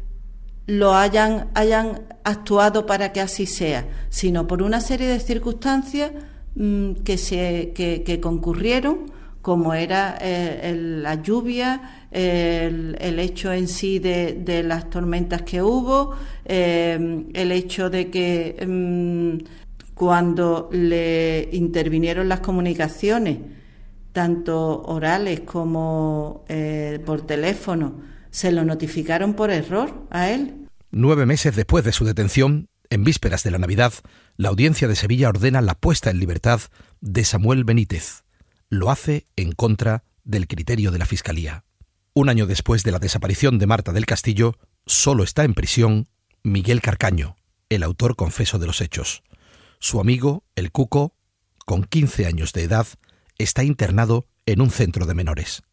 lo 0.67 0.95
hayan, 0.95 1.49
hayan 1.53 2.01
actuado 2.23 2.85
para 2.85 3.13
que 3.13 3.21
así 3.21 3.45
sea, 3.45 3.87
sino 4.09 4.47
por 4.47 4.63
una 4.63 4.81
serie 4.81 5.07
de 5.07 5.19
circunstancias 5.19 6.11
mm, 6.55 6.93
que, 7.03 7.17
se, 7.17 7.71
que, 7.73 8.19
concurrieron, 8.19 9.11
como 9.41 9.75
era 9.75 10.17
eh, 10.19 10.73
la 10.75 11.21
lluvia, 11.21 12.07
el, 12.11 13.19
hecho 13.19 13.53
en 13.53 13.67
sí 13.67 13.99
de, 13.99 14.63
las 14.65 14.89
tormentas 14.89 15.43
que 15.43 15.61
hubo, 15.61 16.15
eh, 16.45 17.25
el 17.33 17.51
hecho 17.51 17.89
de 17.91 18.09
que 18.09 18.65
mm, 18.65 19.93
cuando 19.93 20.69
le 20.71 21.49
intervinieron 21.51 22.27
las 22.27 22.39
comunicaciones, 22.39 23.37
tanto 24.11 24.81
orales 24.83 25.41
como 25.41 26.45
eh, 26.47 26.99
por 27.05 27.21
teléfono, 27.21 28.14
se 28.35 28.51
lo 28.51 28.65
notificaron 28.65 29.33
por 29.33 29.49
error 29.49 30.07
a 30.11 30.29
él. 30.29 30.67
Nueve 30.91 31.25
meses 31.25 31.55
después 31.55 31.85
de 31.85 31.93
su 31.93 32.03
detención, 32.03 32.67
en 32.89 33.05
vísperas 33.05 33.43
de 33.43 33.51
la 33.51 33.59
Navidad, 33.59 33.93
la 34.35 34.49
audiencia 34.49 34.89
de 34.89 34.97
Sevilla 34.97 35.29
ordena 35.29 35.61
la 35.61 35.73
puesta 35.73 36.09
en 36.09 36.19
libertad 36.19 36.59
de 36.99 37.23
Samuel 37.23 37.63
Benítez. 37.63 38.25
Lo 38.67 38.91
hace 38.91 39.25
en 39.37 39.53
contra 39.53 40.03
del 40.25 40.47
criterio 40.47 40.91
de 40.91 40.99
la 40.99 41.05
Fiscalía. 41.05 41.63
Un 42.13 42.27
año 42.27 42.45
después 42.45 42.83
de 42.83 42.91
la 42.91 42.99
desaparición 42.99 43.57
de 43.57 43.67
Marta 43.67 43.93
del 43.93 44.05
Castillo, 44.05 44.57
solo 44.85 45.23
está 45.23 45.45
en 45.45 45.53
prisión 45.53 46.09
Miguel 46.43 46.81
Carcaño, 46.81 47.37
el 47.69 47.83
autor 47.83 48.17
confeso 48.17 48.59
de 48.59 48.67
los 48.67 48.81
hechos. 48.81 49.23
Su 49.79 50.01
amigo, 50.01 50.43
el 50.57 50.73
Cuco, 50.73 51.15
con 51.65 51.85
15 51.85 52.25
años 52.25 52.51
de 52.51 52.63
edad, 52.63 52.87
está 53.37 53.63
internado 53.63 54.27
en 54.45 54.59
un 54.59 54.71
centro 54.71 55.05
de 55.05 55.13
menores. 55.13 55.63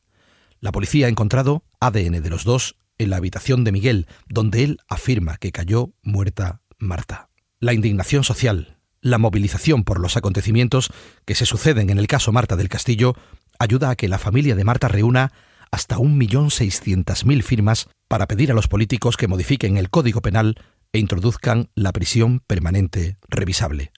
La 0.63 0.71
policía 0.71 1.07
ha 1.07 1.09
encontrado 1.09 1.65
ADN 1.81 2.23
de 2.23 2.31
los 2.31 2.45
dos 2.45 2.77
en 2.97 3.11
la 3.11 3.17
habitación 3.17 3.65
de 3.65 3.73
Miguel, 3.73 4.07
donde 4.29 4.63
él 4.63 4.79
afirma 4.89 5.37
que 5.37 5.51
cayó 5.51 5.93
muerta 6.03 6.63
Marta. 6.79 7.31
La 7.59 7.73
indignación 7.73 8.23
social, 8.23 8.79
la 9.01 9.19
movilización 9.19 9.83
por 9.83 9.99
los 9.99 10.17
acontecimientos 10.17 10.93
que 11.25 11.35
se 11.35 11.47
suceden 11.47 11.91
en 11.91 11.99
el 11.99 12.07
caso 12.07 12.31
Marta 12.31 12.55
del 12.55 12.69
Castillo 12.69 13.17
ayuda 13.59 13.91
a 13.91 13.97
que 13.97 14.07
la 14.07 14.21
familia 14.21 14.55
de 14.55 14.63
Marta 14.63 14.87
reúna 14.87 15.33
hasta 15.73 15.97
1.600.000 15.97 17.43
firmas 17.43 17.89
para 18.07 18.29
pedir 18.29 18.53
a 18.53 18.55
los 18.55 18.69
políticos 18.69 19.17
que 19.17 19.27
modifiquen 19.27 19.79
el 19.79 19.91
Código 19.91 20.23
Penal 20.23 20.55
e 20.93 21.01
introduzcan 21.01 21.71
la 21.75 21.91
prisión 21.91 22.39
permanente 22.39 23.17
revisable. 23.29 23.91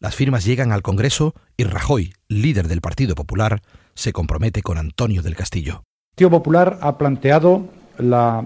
Las 0.00 0.16
firmas 0.16 0.44
llegan 0.44 0.72
al 0.72 0.82
Congreso 0.82 1.36
y 1.56 1.62
Rajoy, 1.62 2.14
líder 2.26 2.66
del 2.66 2.80
Partido 2.80 3.14
Popular, 3.14 3.62
se 3.94 4.12
compromete 4.12 4.62
con 4.62 4.76
Antonio 4.76 5.22
del 5.22 5.36
Castillo. 5.36 5.84
Partido 6.20 6.38
Popular 6.38 6.78
ha 6.82 6.98
planteado 6.98 7.66
la 7.96 8.44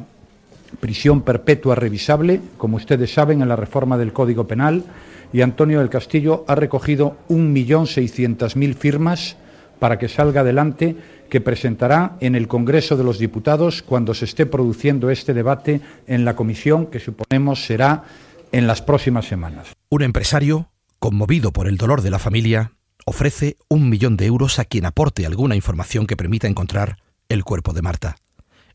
prisión 0.79 1.23
perpetua 1.23 1.75
revisable, 1.75 2.41
como 2.57 2.77
ustedes 2.77 3.13
saben, 3.13 3.43
en 3.43 3.49
la 3.49 3.57
reforma 3.57 3.99
del 3.99 4.13
Código 4.13 4.47
Penal, 4.47 4.85
y 5.33 5.41
Antonio 5.41 5.81
del 5.81 5.91
Castillo 5.91 6.45
ha 6.47 6.55
recogido 6.55 7.17
1.600.000 7.31 8.75
firmas 8.77 9.37
para 9.81 9.99
que 9.99 10.09
salga 10.09 10.43
adelante, 10.43 10.95
que 11.29 11.41
presentará 11.41 12.17
en 12.21 12.37
el 12.37 12.47
Congreso 12.47 12.97
de 12.97 13.03
los 13.03 13.19
Diputados 13.19 13.83
cuando 13.83 14.15
se 14.15 14.27
esté 14.27 14.47
produciendo 14.47 15.11
este 15.11 15.35
debate 15.35 15.81
en 16.07 16.25
la 16.25 16.37
comisión, 16.37 16.87
que 16.87 17.01
suponemos 17.01 17.67
será 17.67 18.05
en 18.53 18.69
las 18.69 18.83
próximas 18.83 19.27
semanas. 19.27 19.73
Un 19.91 20.03
empresario, 20.03 20.71
conmovido 21.01 21.53
por 21.53 21.67
el 21.67 21.77
dolor 21.77 22.03
de 22.03 22.11
la 22.11 22.21
familia, 22.21 22.71
ofrece 23.05 23.57
un 23.69 23.91
millón 23.91 24.17
de 24.17 24.27
euros 24.27 24.61
a 24.61 24.65
quien 24.65 24.87
aporte 24.87 25.27
alguna 25.27 25.57
información 25.57 26.07
que 26.07 26.17
permita 26.17 26.47
encontrar 26.47 26.99
el 27.29 27.45
cuerpo 27.45 27.73
de 27.73 27.83
Marta. 27.83 28.17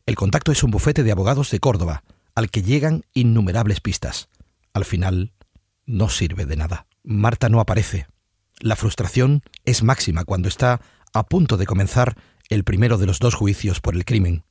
El 0.06 0.16
contacto 0.16 0.52
es 0.52 0.62
un 0.62 0.70
bufete 0.70 1.02
de 1.02 1.12
abogados 1.12 1.50
de 1.50 1.60
Córdoba, 1.60 2.02
al 2.34 2.50
que 2.50 2.62
llegan 2.62 3.04
innumerables 3.14 3.80
pistas. 3.80 4.28
Al 4.72 4.84
final, 4.84 5.32
no 5.86 6.08
sirve 6.08 6.46
de 6.46 6.56
nada. 6.56 6.86
Marta 7.02 7.48
no 7.48 7.60
aparece. 7.60 8.06
La 8.58 8.76
frustración 8.76 9.42
es 9.64 9.82
máxima 9.82 10.24
cuando 10.24 10.48
está 10.48 10.80
a 11.12 11.26
punto 11.26 11.56
de 11.56 11.66
comenzar 11.66 12.16
el 12.48 12.64
primero 12.64 12.98
de 12.98 13.06
los 13.06 13.18
dos 13.18 13.34
juicios 13.34 13.80
por 13.80 13.94
el 13.94 14.04
crimen. 14.04 14.44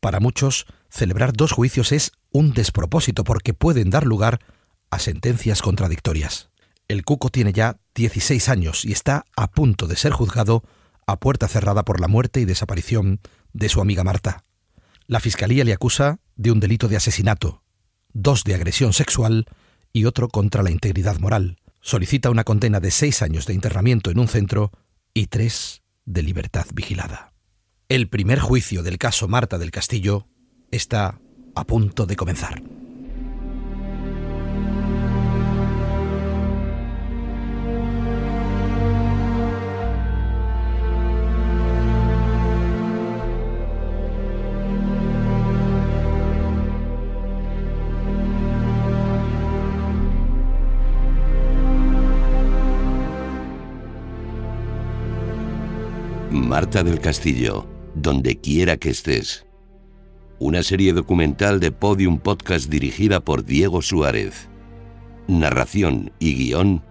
Para 0.00 0.20
muchos, 0.20 0.66
celebrar 0.90 1.32
dos 1.32 1.52
juicios 1.52 1.92
es 1.92 2.12
un 2.30 2.52
despropósito 2.52 3.24
porque 3.24 3.54
pueden 3.54 3.90
dar 3.90 4.06
lugar 4.06 4.40
a 4.90 4.98
sentencias 4.98 5.62
contradictorias. 5.62 6.50
El 6.88 7.04
Cuco 7.04 7.30
tiene 7.30 7.52
ya 7.52 7.78
16 7.94 8.48
años 8.48 8.84
y 8.84 8.92
está 8.92 9.24
a 9.36 9.50
punto 9.50 9.86
de 9.86 9.96
ser 9.96 10.12
juzgado 10.12 10.62
a 11.06 11.18
puerta 11.18 11.48
cerrada 11.48 11.84
por 11.84 12.00
la 12.00 12.08
muerte 12.08 12.40
y 12.40 12.44
desaparición 12.44 13.20
de 13.56 13.68
su 13.68 13.80
amiga 13.80 14.04
Marta. 14.04 14.44
La 15.06 15.20
Fiscalía 15.20 15.64
le 15.64 15.72
acusa 15.72 16.20
de 16.36 16.50
un 16.50 16.60
delito 16.60 16.88
de 16.88 16.96
asesinato, 16.96 17.62
dos 18.12 18.44
de 18.44 18.54
agresión 18.54 18.92
sexual 18.92 19.46
y 19.92 20.04
otro 20.04 20.28
contra 20.28 20.62
la 20.62 20.70
integridad 20.70 21.18
moral. 21.18 21.56
Solicita 21.80 22.30
una 22.30 22.44
condena 22.44 22.80
de 22.80 22.90
seis 22.90 23.22
años 23.22 23.46
de 23.46 23.54
internamiento 23.54 24.10
en 24.10 24.18
un 24.18 24.28
centro 24.28 24.72
y 25.14 25.28
tres 25.28 25.82
de 26.04 26.22
libertad 26.22 26.66
vigilada. 26.74 27.32
El 27.88 28.08
primer 28.08 28.40
juicio 28.40 28.82
del 28.82 28.98
caso 28.98 29.28
Marta 29.28 29.58
del 29.58 29.70
Castillo 29.70 30.26
está 30.70 31.20
a 31.54 31.64
punto 31.64 32.04
de 32.04 32.16
comenzar. 32.16 32.62
Marta 56.46 56.84
del 56.84 57.00
Castillo, 57.00 57.66
donde 57.96 58.36
quiera 58.36 58.76
que 58.76 58.90
estés. 58.90 59.46
Una 60.38 60.62
serie 60.62 60.92
documental 60.92 61.58
de 61.58 61.72
Podium 61.72 62.18
Podcast 62.18 62.70
dirigida 62.70 63.18
por 63.18 63.44
Diego 63.44 63.82
Suárez. 63.82 64.48
Narración 65.26 66.12
y 66.20 66.34
guion, 66.34 66.84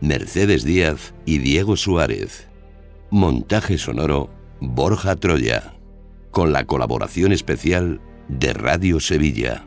Mercedes 0.00 0.62
Díaz 0.62 1.12
y 1.26 1.38
Diego 1.38 1.76
Suárez. 1.76 2.48
Montaje 3.10 3.78
sonoro, 3.78 4.30
Borja 4.60 5.16
Troya. 5.16 5.74
Con 6.30 6.52
la 6.52 6.64
colaboración 6.64 7.32
especial 7.32 8.00
de 8.28 8.52
Radio 8.52 9.00
Sevilla. 9.00 9.66